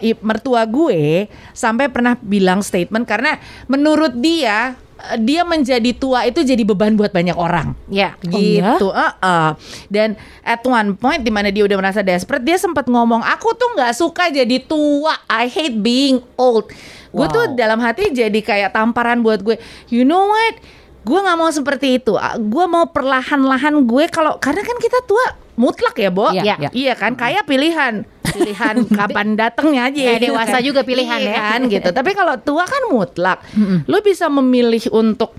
i- 0.00 0.20
mertua 0.24 0.64
gue 0.64 1.28
sampai 1.52 1.92
pernah 1.92 2.16
bilang 2.16 2.64
statement 2.64 3.04
karena 3.04 3.36
menurut 3.68 4.16
dia 4.16 4.72
dia 5.18 5.42
menjadi 5.42 5.90
tua 5.92 6.24
itu 6.24 6.40
jadi 6.40 6.62
beban 6.62 6.94
buat 6.94 7.10
banyak 7.10 7.34
orang 7.34 7.74
Ya. 7.86 8.14
Oh, 8.24 8.38
iya? 8.38 8.76
gitu. 8.76 8.88
uh-uh. 8.88 9.54
Dan 9.86 10.14
at 10.40 10.62
one 10.62 10.94
point 10.94 11.20
di 11.20 11.28
mana 11.28 11.48
dia 11.48 11.62
udah 11.62 11.76
merasa 11.76 12.00
desperate, 12.00 12.40
dia 12.40 12.56
sempat 12.56 12.86
ngomong, 12.86 13.20
aku 13.20 13.52
tuh 13.52 13.72
nggak 13.72 13.92
suka 13.92 14.28
jadi 14.28 14.58
tua. 14.60 15.12
I 15.26 15.46
hate 15.46 15.76
being 15.76 16.24
old. 16.34 16.72
Gue 17.08 17.26
tuh 17.28 17.44
Wow. 17.44 17.54
dalam 17.54 17.78
hati 17.78 18.08
jadi 18.08 18.40
kayak 18.40 18.72
tamparan 18.72 19.20
buat 19.20 19.40
gue. 19.40 19.60
You 19.86 20.02
know 20.02 20.26
what? 20.26 20.56
Gue 21.02 21.18
nggak 21.18 21.36
mau 21.36 21.50
seperti 21.50 21.98
itu. 21.98 22.14
Ah, 22.14 22.34
Gue 22.34 22.64
mau 22.64 22.88
perlahan-lahan 22.88 23.84
gue 23.84 24.04
kalau 24.08 24.38
karena 24.38 24.62
kan 24.62 24.78
kita 24.78 25.02
tua 25.04 25.24
mutlak 25.54 25.96
ya, 25.98 26.10
Bo. 26.10 26.32
Iya, 26.32 26.56
iya. 26.58 26.68
iya. 26.72 26.94
kan 26.96 27.12
kayak 27.14 27.44
pilihan. 27.44 28.04
Pilihan 28.22 28.76
kapan 28.98 29.36
datangnya 29.36 29.92
aja. 29.92 30.00
Kayak 30.16 30.22
dewasa 30.24 30.56
juga 30.64 30.80
pilihan 30.82 31.20
Iya 31.20 31.32
ya. 31.32 31.40
kan 31.40 31.60
gitu. 31.68 31.88
Tapi 31.92 32.10
kalau 32.16 32.34
tua 32.40 32.64
kan 32.64 32.82
mutlak. 32.88 33.44
Lu 33.84 33.98
bisa 34.00 34.26
memilih 34.32 34.80
untuk 34.90 35.36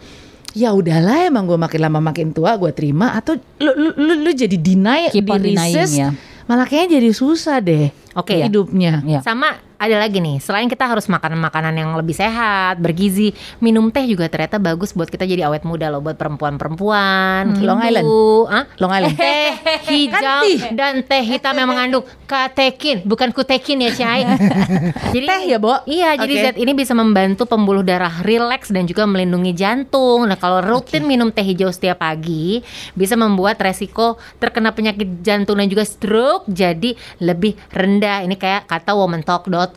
ya 0.54 0.69
udahlah 0.69 1.26
emang 1.26 1.49
gue 1.49 1.58
makin 1.58 1.82
lama 1.82 1.99
makin 1.99 2.30
tua 2.30 2.54
gue 2.62 2.69
terima 2.78 3.17
atau 3.17 3.34
lu 3.58 3.71
lu, 3.73 3.89
lu, 3.97 4.13
lu 4.21 4.32
jadi 4.38 4.54
deny 4.54 5.10
Keep 5.10 5.26
on 5.26 5.41
di 5.41 5.58
denying, 5.58 5.76
resist, 5.82 5.97
ya. 5.97 6.10
malah 6.45 6.69
kayaknya 6.69 7.02
jadi 7.02 7.10
susah 7.10 7.58
deh 7.58 7.89
Oke. 8.13 8.38
hidupnya. 8.38 9.02
Ya. 9.02 9.19
Sama 9.26 9.58
ada 9.84 10.00
lagi 10.00 10.24
nih, 10.24 10.39
selain 10.39 10.72
kita 10.72 10.88
harus 10.88 11.12
makan 11.12 11.36
makanan 11.43 11.76
yang 11.76 11.91
lebih 12.00 12.15
sehat, 12.15 12.80
bergizi, 12.80 13.36
minum 13.60 13.91
teh 13.91 14.08
juga 14.08 14.32
ternyata 14.32 14.58
bagus 14.58 14.96
buat 14.96 15.12
kita 15.12 15.28
jadi 15.28 15.52
awet 15.52 15.67
muda 15.67 15.91
loh 15.91 16.00
buat 16.00 16.15
perempuan-perempuan. 16.15 17.60
gitu. 17.60 17.67
Long 17.67 17.84
Island. 17.84 18.08
Hah? 18.48 18.63
Long 18.80 18.93
Island. 18.96 19.15
Teh 19.19 19.52
hijau 19.91 20.41
dan 20.72 21.04
teh 21.04 21.24
hitam 21.28 21.54
yang 21.60 21.67
mengandung 21.67 22.08
katekin, 22.24 23.04
bukan 23.04 23.36
kutekin 23.36 23.84
ya, 23.84 23.91
Cai. 23.91 24.24
jadi 25.13 25.26
Teh 25.34 25.43
ya, 25.50 25.58
Bo? 25.58 25.82
Iya, 25.89 26.15
jadi 26.15 26.34
Oke. 26.38 26.43
zat 26.46 26.56
ini 26.62 26.72
bisa 26.78 26.93
membantu 26.93 27.50
pembuluh 27.50 27.82
darah 27.82 28.22
rileks 28.22 28.69
dan 28.69 28.86
juga 28.86 29.04
melindungi 29.10 29.52
jantung. 29.58 30.30
Nah, 30.30 30.38
kalau 30.38 30.62
rutin 30.62 31.10
minum 31.10 31.34
teh 31.34 31.43
hijau 31.43 31.74
setiap 31.74 32.00
pagi 32.06 32.62
bisa 32.93 33.17
membuat 33.17 33.58
resiko 33.60 34.22
terkena 34.38 34.72
penyakit 34.72 35.26
jantung 35.26 35.58
dan 35.58 35.67
juga 35.67 35.84
stroke 35.84 36.46
jadi 36.48 36.93
lebih 37.19 37.58
rendah. 37.74 38.24
Ini 38.24 38.36
kayak 38.38 38.69
kata 38.69 38.93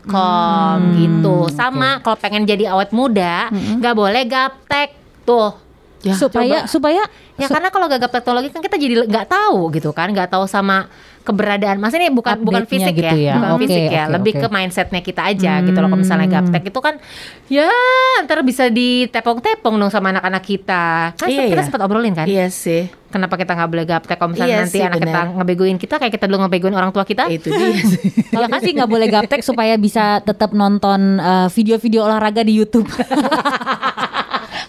womantalk.com 0.05 0.79
gitu. 1.01 1.37
Sama 1.55 2.01
kalau 2.05 2.17
pengen 2.21 2.45
jadi 2.45 2.73
awet 2.73 2.93
muda, 2.93 3.49
nggak 3.53 3.95
boleh 3.97 4.23
gaptek. 4.29 4.93
Tuh. 5.25 5.66
Ya, 6.07 6.15
supaya 6.15 6.59
coba. 6.63 6.71
supaya 6.71 7.03
Ya 7.37 7.53
karena 7.53 7.69
kalau 7.69 7.85
gagap 7.85 8.09
teknologi 8.09 8.49
kan 8.49 8.65
kita 8.65 8.81
jadi 8.81 9.05
nggak 9.05 9.29
tahu 9.29 9.69
gitu 9.69 9.93
kan, 9.93 10.09
nggak 10.09 10.33
tahu 10.33 10.49
sama 10.49 10.89
keberadaan. 11.21 11.77
Maksudnya 11.77 12.09
ini 12.09 12.15
bukan 12.15 12.41
bukan 12.41 12.65
fisik 12.65 12.97
gitu 12.97 13.13
ya, 13.13 13.13
ya. 13.13 13.35
bukan 13.37 13.51
Oke, 13.53 13.61
fisik 13.67 13.83
ya, 13.93 14.05
oke, 14.07 14.13
lebih 14.17 14.33
oke. 14.33 14.41
ke 14.41 14.49
mindsetnya 14.49 15.01
kita 15.03 15.23
aja 15.27 15.53
gitu 15.61 15.77
loh. 15.77 15.91
Kalau 15.91 16.01
misalnya 16.01 16.29
gaptek 16.31 16.63
itu 16.65 16.81
kan, 16.81 16.95
ya 17.53 17.69
ntar 18.25 18.41
bisa 18.41 18.73
ditepong-tepong 18.73 19.75
dong 19.77 19.93
sama 19.93 20.17
anak-anak 20.17 20.41
kita. 20.41 21.13
Kan 21.13 21.29
Iya, 21.29 21.51
kita 21.51 21.61
iya. 21.61 21.67
sempat 21.67 21.83
obrolin 21.85 22.15
kan, 22.15 22.25
Iya 22.25 22.49
sih. 22.49 22.89
kenapa 23.07 23.37
kita 23.37 23.53
nggak 23.53 23.71
boleh 23.71 23.85
gaptek 23.85 24.17
kalau 24.17 24.31
misalnya 24.33 24.53
Iya 24.53 24.61
nanti 24.65 24.73
sih, 24.73 24.85
anak 24.85 24.99
kita 24.99 25.11
benar. 25.13 25.37
ngebegoin 25.37 25.77
kita 25.77 25.95
kayak 25.97 26.13
kita 26.15 26.25
dulu 26.25 26.39
ngebegoin 26.41 26.73
orang 26.73 26.91
tua 26.91 27.05
kita. 27.05 27.29
Itu 27.29 27.49
dia 27.51 27.69
sih. 27.77 28.01
Kalau 28.33 28.47
kan 28.47 28.61
sih 28.61 28.73
nggak 28.73 28.89
boleh 28.89 29.07
gaptek 29.09 29.41
supaya 29.41 29.77
bisa 29.77 30.21
tetap 30.21 30.53
nonton 30.53 31.19
eh, 31.19 31.49
video-video 31.51 32.01
olahraga 32.03 32.41
di 32.41 32.55
YouTube. 32.55 32.89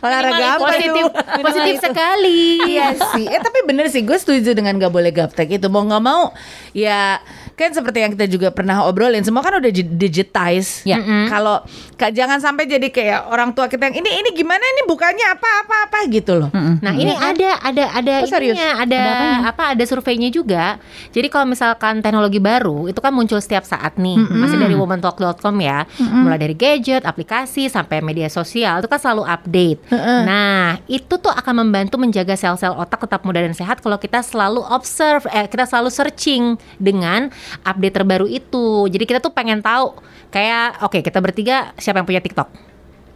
Olahraga 0.02 0.62
apa 0.62 0.70
positif, 0.70 1.04
positif 1.42 1.76
sekali. 1.82 2.62
Iya 2.68 2.98
sih. 3.16 3.26
Eh 3.26 3.42
tapi 3.42 3.66
bener 3.66 3.90
sih 3.90 4.06
gue 4.06 4.18
setuju 4.18 4.54
dengan 4.54 4.78
gak 4.78 4.94
boleh 4.94 5.10
gaptek 5.10 5.58
itu. 5.58 5.68
Mau 5.68 5.86
nggak 5.86 6.04
mau 6.04 6.34
ya 6.76 7.22
kan 7.58 7.74
seperti 7.74 7.98
yang 8.00 8.14
kita 8.14 8.30
juga 8.30 8.48
pernah 8.48 8.86
obrolin 8.86 9.26
semua 9.26 9.42
kan 9.42 9.58
udah 9.58 9.68
di- 9.68 9.82
digitize. 9.84 10.86
Ya. 10.86 11.02
Kalau 11.26 11.66
Kak, 11.94 12.14
jangan 12.14 12.38
sampai 12.38 12.64
jadi 12.64 12.86
kayak 12.88 13.26
orang 13.26 13.50
tua 13.52 13.66
kita 13.66 13.90
yang 13.90 13.98
ini 13.98 14.10
ini 14.16 14.30
gimana 14.32 14.62
ini 14.62 14.86
bukannya 14.86 15.26
apa 15.28 15.50
apa 15.60 15.76
apa 15.84 15.98
gitu 16.08 16.38
loh. 16.38 16.50
Nah 16.54 16.94
ini 16.94 17.10
ada 17.12 17.58
ada 17.60 17.84
ada 17.92 18.14
Oh, 18.20 18.30
serius? 18.30 18.54
ininya, 18.54 18.72
ada, 18.78 19.00
Ada 19.02 19.10
apa 19.48 19.64
ada 19.74 19.84
surveinya 19.84 20.30
juga. 20.30 20.78
Jadi 21.10 21.28
kalau 21.28 21.50
misalkan 21.50 22.00
teknologi 22.00 22.38
baru 22.38 22.86
itu 22.86 22.98
kan 22.98 23.10
muncul 23.10 23.38
setiap 23.38 23.66
saat 23.66 23.98
nih, 23.98 24.16
masih 24.16 24.56
dari 24.56 24.78
womantalk.com 24.78 25.58
ya, 25.58 25.90
mulai 25.98 26.38
dari 26.38 26.54
gadget, 26.54 27.04
aplikasi 27.04 27.66
sampai 27.68 28.00
media 28.00 28.30
sosial 28.30 28.78
itu 28.78 28.88
kan 28.88 29.02
selalu 29.02 29.26
update. 29.26 29.80
Nah 30.22 30.78
itu 30.86 31.18
tuh 31.18 31.34
akan 31.34 31.66
membantu 31.66 31.98
menjaga 31.98 32.38
sel-sel 32.38 32.72
otak 32.72 33.02
tetap 33.02 33.26
muda 33.26 33.42
dan 33.42 33.52
sehat 33.52 33.82
kalau 33.82 33.98
kita 33.98 34.22
selalu 34.22 34.62
observe, 34.64 35.26
eh, 35.28 35.46
kita 35.46 35.66
selalu 35.66 35.90
searching 35.90 36.44
dengan 36.78 37.34
update 37.64 37.96
terbaru 37.96 38.28
itu. 38.28 38.88
Jadi 38.92 39.04
kita 39.06 39.20
tuh 39.24 39.32
pengen 39.32 39.64
tahu 39.64 39.98
kayak 40.34 40.84
oke 40.84 41.00
kita 41.00 41.20
bertiga 41.24 41.72
siapa 41.80 42.02
yang 42.02 42.08
punya 42.08 42.22
TikTok? 42.24 42.50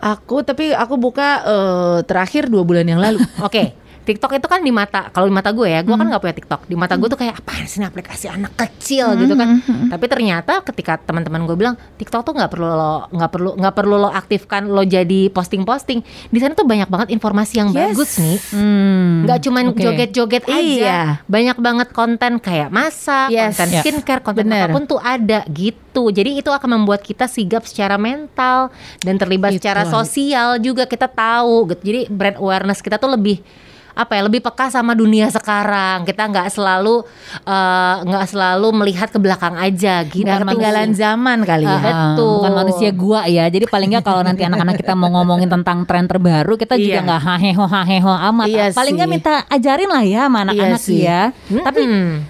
Aku 0.02 0.41
tapi 0.41 0.74
aku 0.74 0.98
buka 0.98 1.30
eh, 1.46 1.98
terakhir 2.10 2.50
dua 2.50 2.65
bulan 2.65 2.86
yang 2.86 3.02
lalu. 3.02 3.22
Oke. 3.48 3.81
TikTok 4.02 4.34
itu 4.34 4.48
kan 4.50 4.60
di 4.60 4.74
mata 4.74 5.08
kalau 5.10 5.30
di 5.30 5.34
mata 5.34 5.50
gue 5.50 5.68
ya, 5.68 5.80
gue 5.82 5.92
kan 5.92 6.04
nggak 6.04 6.20
punya 6.20 6.36
TikTok. 6.36 6.62
Di 6.66 6.74
mata 6.74 6.98
gue 6.98 7.06
tuh 7.06 7.16
kayak 7.16 7.38
apaan 7.38 7.66
sih 7.66 7.80
aplikasi 7.80 8.26
anak 8.28 8.54
kecil 8.56 9.14
gitu 9.16 9.34
kan. 9.34 9.62
Tapi 9.88 10.06
ternyata 10.06 10.62
ketika 10.62 10.98
teman-teman 10.98 11.46
gue 11.46 11.54
bilang 11.54 11.76
TikTok 11.96 12.22
tuh 12.24 12.34
nggak 12.34 12.50
perlu 12.50 12.66
lo 12.66 13.06
nggak 13.10 13.32
perlu 13.32 13.50
nggak 13.56 13.76
perlu 13.76 13.96
lo 13.98 14.10
aktifkan 14.10 14.66
lo 14.66 14.82
jadi 14.82 15.30
posting-posting. 15.30 16.02
Di 16.28 16.38
sana 16.38 16.54
tuh 16.54 16.66
banyak 16.66 16.90
banget 16.90 17.08
informasi 17.12 17.54
yang 17.58 17.70
Yes. 17.72 17.94
bagus 17.94 18.12
nih. 18.18 18.38
Hmm, 18.52 19.24
Nggak 19.24 19.40
cuman 19.42 19.64
oke. 19.70 19.80
joget-joget 19.80 20.44
aja. 20.44 20.58
Iya. 20.58 21.00
Banyak 21.26 21.58
banget 21.58 21.88
konten 21.92 22.32
kayak 22.38 22.68
masak, 22.68 23.30
Yes. 23.30 23.54
konten 23.54 23.70
Ya. 23.70 23.82
skincare, 23.82 24.22
konten 24.22 24.46
Bener. 24.46 24.66
apa 24.66 24.74
pun 24.74 24.84
tuh 24.84 24.98
ada 24.98 25.46
gitu. 25.48 26.10
Jadi 26.10 26.40
itu 26.40 26.50
akan 26.50 26.82
membuat 26.82 27.00
kita 27.00 27.28
sigap 27.28 27.64
secara 27.64 27.96
mental 27.96 28.72
dan 29.00 29.16
terlibat 29.16 29.54
Itu. 29.54 29.62
secara 29.62 29.86
sosial 29.86 30.58
juga 30.58 30.84
kita 30.84 31.06
tahu 31.06 31.70
gitu. 31.70 31.82
Jadi 31.84 32.02
brand 32.08 32.38
awareness 32.38 32.80
kita 32.80 32.96
tuh 32.96 33.12
lebih 33.12 33.44
apa 33.91 34.12
ya 34.15 34.21
lebih 34.23 34.39
peka 34.39 34.67
sama 34.67 34.93
dunia 34.93 35.27
sekarang 35.27 36.04
kita 36.04 36.27
nggak 36.27 36.47
selalu 36.47 37.04
eh, 37.43 37.95
nggak 38.04 38.25
selalu 38.27 38.67
melihat 38.71 39.10
ke 39.12 39.19
belakang 39.19 39.56
aja 39.56 40.04
gitu 40.06 40.23
Nggak 40.23 40.47
ketinggalan 40.47 40.89
zaman 40.93 41.38
kali 41.43 41.65
ya. 41.65 41.75
Ah, 41.75 41.84
betul. 42.13 42.34
Bukan 42.39 42.54
manusia 42.54 42.89
gua 42.93 43.21
ya. 43.27 43.45
Jadi 43.47 43.65
paling 43.67 43.89
nggak 43.91 44.06
kalau 44.06 44.21
nanti 44.23 44.41
anak-anak 44.43 44.75
kita 44.77 44.93
mau 44.95 45.10
ngomongin 45.12 45.49
tentang 45.49 45.84
tren 45.84 46.06
terbaru, 46.06 46.56
kita 46.56 46.77
juga 46.77 46.99
Iya. 47.01 47.06
nggak 47.08 47.21
haheho 47.21 47.65
haheho 47.65 48.13
amat. 48.32 48.47
Iya 48.47 48.65
paling 48.71 48.93
nggak 48.95 49.10
minta 49.10 49.34
ajarin 49.47 49.89
lah 49.89 50.04
ya 50.06 50.21
sama 50.27 50.38
anak-anak 50.47 50.82
Iya 50.88 51.34
ya. 51.51 51.62
Tapi 51.63 51.82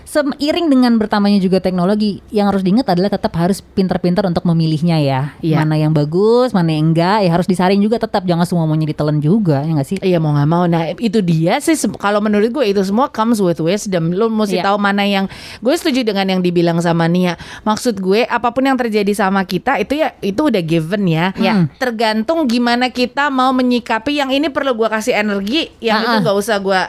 seiring 0.06 0.68
dengan 0.68 0.92
bertambahnya 1.00 1.40
juga 1.40 1.64
teknologi, 1.64 2.20
yang 2.32 2.52
harus 2.52 2.62
diingat 2.62 2.88
adalah 2.88 3.08
tetap 3.12 3.32
harus 3.40 3.64
pinter-pinter 3.64 4.24
untuk 4.28 4.44
memilihnya 4.44 4.98
ya. 5.00 5.22
Iya. 5.40 5.64
Mana 5.64 5.76
yang 5.80 5.92
bagus, 5.96 6.52
mana 6.52 6.72
yang 6.72 6.92
enggak, 6.92 7.24
ya 7.24 7.30
harus 7.32 7.48
disaring 7.48 7.80
juga 7.80 8.00
tetap. 8.00 8.24
Jangan 8.28 8.46
semua 8.48 8.66
maunya 8.68 8.88
ditelan 8.88 9.20
juga, 9.24 9.64
ya 9.64 9.72
nggak 9.72 9.88
sih? 9.88 9.98
Iya 10.00 10.18
mau 10.20 10.32
nggak 10.36 10.50
mau. 10.50 10.64
Nah 10.68 10.92
itu 10.96 11.20
dia 11.24 11.51
sih. 11.58 11.74
sem- 11.74 11.92
Kalau 11.92 12.22
menurut 12.22 12.48
gue 12.48 12.64
itu 12.64 12.80
semua 12.82 13.10
comes 13.10 13.42
with 13.42 13.60
wisdom. 13.60 14.14
Lo 14.14 14.30
mesti 14.30 14.62
Iya. 14.62 14.70
tahu 14.70 14.78
mana 14.78 15.04
yang. 15.04 15.26
Gue 15.60 15.74
setuju 15.74 16.06
dengan 16.06 16.24
yang 16.24 16.40
dibilang 16.40 16.78
sama 16.78 17.10
Nia. 17.10 17.36
Maksud 17.62 17.98
gue 17.98 18.24
apa 18.24 18.54
pun 18.54 18.64
yang 18.64 18.78
terjadi 18.78 19.12
sama 19.12 19.44
kita 19.44 19.76
itu 19.76 19.98
ya 19.98 20.16
itu 20.20 20.48
udah 20.48 20.62
given 20.62 21.04
ya. 21.04 21.34
Iya. 21.34 21.68
Tergantung 21.76 22.46
gimana 22.46 22.88
kita 22.88 23.28
mau 23.28 23.52
menyikapi. 23.52 24.16
Yang 24.16 24.38
ini 24.38 24.48
perlu 24.48 24.72
gue 24.72 24.88
kasih 24.88 25.18
energi. 25.18 25.74
Yang 25.82 26.00
itu 26.06 26.16
nggak 26.22 26.38
usah 26.38 26.58
gue 26.62 26.82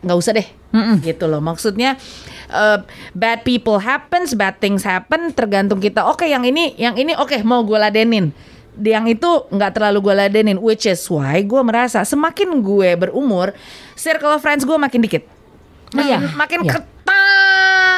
nggak 0.00 0.16
usah 0.16 0.32
deh. 0.32 0.48
Gitu 1.02 1.24
loh. 1.24 1.40
Maksudnya 1.40 1.96
uh, 2.48 2.78
bad 3.12 3.42
people 3.42 3.76
happens, 3.76 4.32
bad 4.32 4.56
things 4.56 4.80
happen. 4.80 5.32
Tergantung 5.32 5.80
kita. 5.80 6.06
Oke 6.06 6.24
yang 6.24 6.44
ini, 6.44 6.76
yang 6.76 6.94
ini 6.94 7.12
oke 7.12 7.42
mau 7.42 7.66
gue 7.66 7.74
ladenin 7.74 8.30
yang 8.78 9.04
itu 9.04 9.26
nggak 9.48 9.72
terlalu 9.72 9.98
gue 10.02 10.14
ladenin 10.16 10.58
which 10.58 10.84
is 10.84 11.00
why 11.06 11.40
gue 11.40 11.60
merasa 11.60 12.02
semakin 12.02 12.60
gue 12.60 12.92
berumur 12.96 13.56
circle 13.94 14.30
of 14.30 14.40
friends 14.40 14.62
gue 14.62 14.76
makin 14.76 15.00
dikit 15.00 15.24
Iya. 15.92 16.34
makin 16.34 16.60
Iya. 16.62 16.72
ketat 16.76 17.35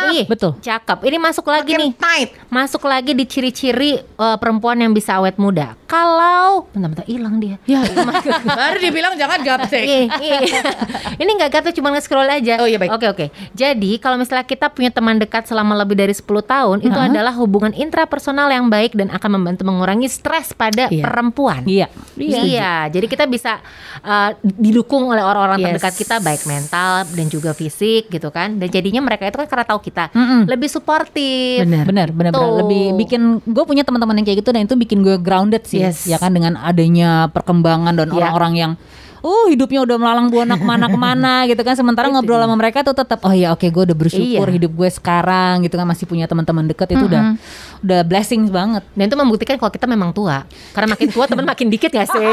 Ih, 0.08 0.24
Betul. 0.24 0.56
cakep 0.58 0.98
ini 1.04 1.16
masuk 1.16 1.46
lagi 1.46 1.72
makin 1.72 1.80
nih 1.80 1.92
tight 1.94 2.30
masuk 2.48 2.82
lagi 2.84 3.12
di 3.12 3.24
ciri-ciri 3.24 3.98
eh, 3.98 4.36
perempuan 4.36 4.78
yang 4.78 4.90
bisa 4.90 5.18
awet 5.18 5.36
muda 5.36 5.74
kalau 5.84 6.68
bentar-bentar 6.70 7.04
hilang 7.04 7.36
dia 7.36 7.56
ya 7.64 7.82
baru 8.58 8.78
dibilang 8.78 9.14
jangan 9.14 9.40
gaptek 9.40 9.84
Iya, 9.88 10.00
iya. 10.20 10.60
Ini 11.22 11.30
nggak 11.34 11.50
kata 11.50 11.68
cuma 11.72 11.90
nge-scroll 11.90 12.28
aja. 12.28 12.60
Oh, 12.60 12.68
iya, 12.68 12.78
baik. 12.78 12.92
Oke 12.92 13.06
oke. 13.08 13.26
Jadi 13.52 13.98
kalau 13.98 14.14
misalnya 14.14 14.44
kita 14.44 14.70
punya 14.70 14.92
teman 14.92 15.18
dekat 15.18 15.46
selama 15.46 15.74
lebih 15.74 15.98
dari 15.98 16.12
10 16.12 16.22
tahun, 16.44 16.78
itu 16.80 16.94
adalah 16.94 17.34
hubungan 17.34 17.72
intrapersonal 17.72 18.46
yang 18.46 18.68
baik 18.68 18.94
dan 18.94 19.10
akan 19.10 19.40
membantu 19.40 19.66
mengurangi 19.66 20.06
stres 20.06 20.52
pada 20.52 20.86
Iya. 20.86 21.02
perempuan. 21.02 21.66
Iya. 21.66 21.86
Iya, 22.14 22.86
jadi 22.88 23.06
kita 23.06 23.24
bisa 23.26 23.58
uh, 24.02 24.30
didukung 24.42 25.10
oleh 25.10 25.22
orang-orang 25.22 25.58
Yes. 25.58 25.66
terdekat 25.74 25.94
kita 25.96 26.16
baik 26.20 26.42
mental 26.44 27.02
dan 27.08 27.26
juga 27.26 27.50
fisik 27.50 28.06
gitu 28.08 28.28
kan. 28.30 28.54
Dan 28.56 28.68
jadinya 28.68 29.02
mereka 29.02 29.26
itu 29.26 29.34
kan 29.36 29.48
karena 29.48 29.66
tahu 29.66 29.80
kita 29.88 30.12
Mm-mm. 30.12 30.44
lebih 30.44 30.68
suportif. 30.68 31.64
Bener. 31.64 31.84
Bener, 31.84 32.08
bener. 32.10 32.32
Lebih 32.32 32.96
bikin 32.96 33.20
gue 33.42 33.64
punya 33.64 33.82
teman-teman 33.82 34.20
yang 34.20 34.26
kayak 34.26 34.38
gitu 34.40 34.50
dan 34.50 34.64
itu 34.64 34.76
bikin 34.76 35.00
gue 35.00 35.16
grounded 35.16 35.64
sih, 35.64 35.80
Yes. 35.80 36.04
ya 36.04 36.16
kan 36.16 36.30
dengan 36.30 36.54
adanya 36.54 37.26
perkembangan 37.28 37.94
dan 37.94 38.06
Ya. 38.08 38.14
orang-orang 38.20 38.54
yang 38.54 38.72
Uh 39.18 39.50
hidupnya 39.50 39.82
udah 39.82 39.98
melalang 39.98 40.30
buana 40.30 40.54
ke 40.54 40.62
mana-kemana 40.62 41.42
gitu 41.50 41.58
kan 41.60 41.74
Sementara 41.74 42.06
ngobrol 42.06 42.38
sama 42.38 42.54
mereka 42.54 42.86
tuh 42.86 42.94
tetap 42.94 43.18
Oh 43.26 43.34
ya 43.34 43.50
oke 43.50 43.66
gue 43.66 43.82
udah 43.82 43.96
bersyukur 43.98 44.46
Iya. 44.46 44.54
hidup 44.54 44.70
gue 44.70 44.86
sekarang 44.88 45.66
gitu 45.66 45.74
kan 45.74 45.82
Masih 45.84 46.06
punya 46.06 46.30
teman-teman 46.30 46.70
deket 46.70 46.94
itu 46.94 47.02
udah 47.02 47.34
Udah 47.82 48.06
blessings 48.06 48.46
banget 48.46 48.86
Dan 48.94 49.10
itu 49.10 49.18
membuktikan 49.18 49.58
kalau 49.58 49.74
kita 49.74 49.90
memang 49.90 50.14
tua. 50.14 50.46
Karena 50.70 50.94
makin 50.94 51.10
tua 51.10 51.26
teman 51.26 51.42
makin 51.44 51.66
dikit 51.66 51.90
gak 51.90 52.06
sih? 52.06 52.30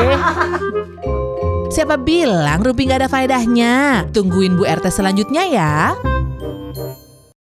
Siapa 1.74 1.98
bilang 1.98 2.62
Rumpi 2.62 2.86
nggak 2.86 3.02
ada 3.02 3.10
faedahnya? 3.10 4.06
Tungguin 4.14 4.54
Bu 4.54 4.64
RT 4.64 4.86
selanjutnya 4.94 5.42
ya. 5.42 5.98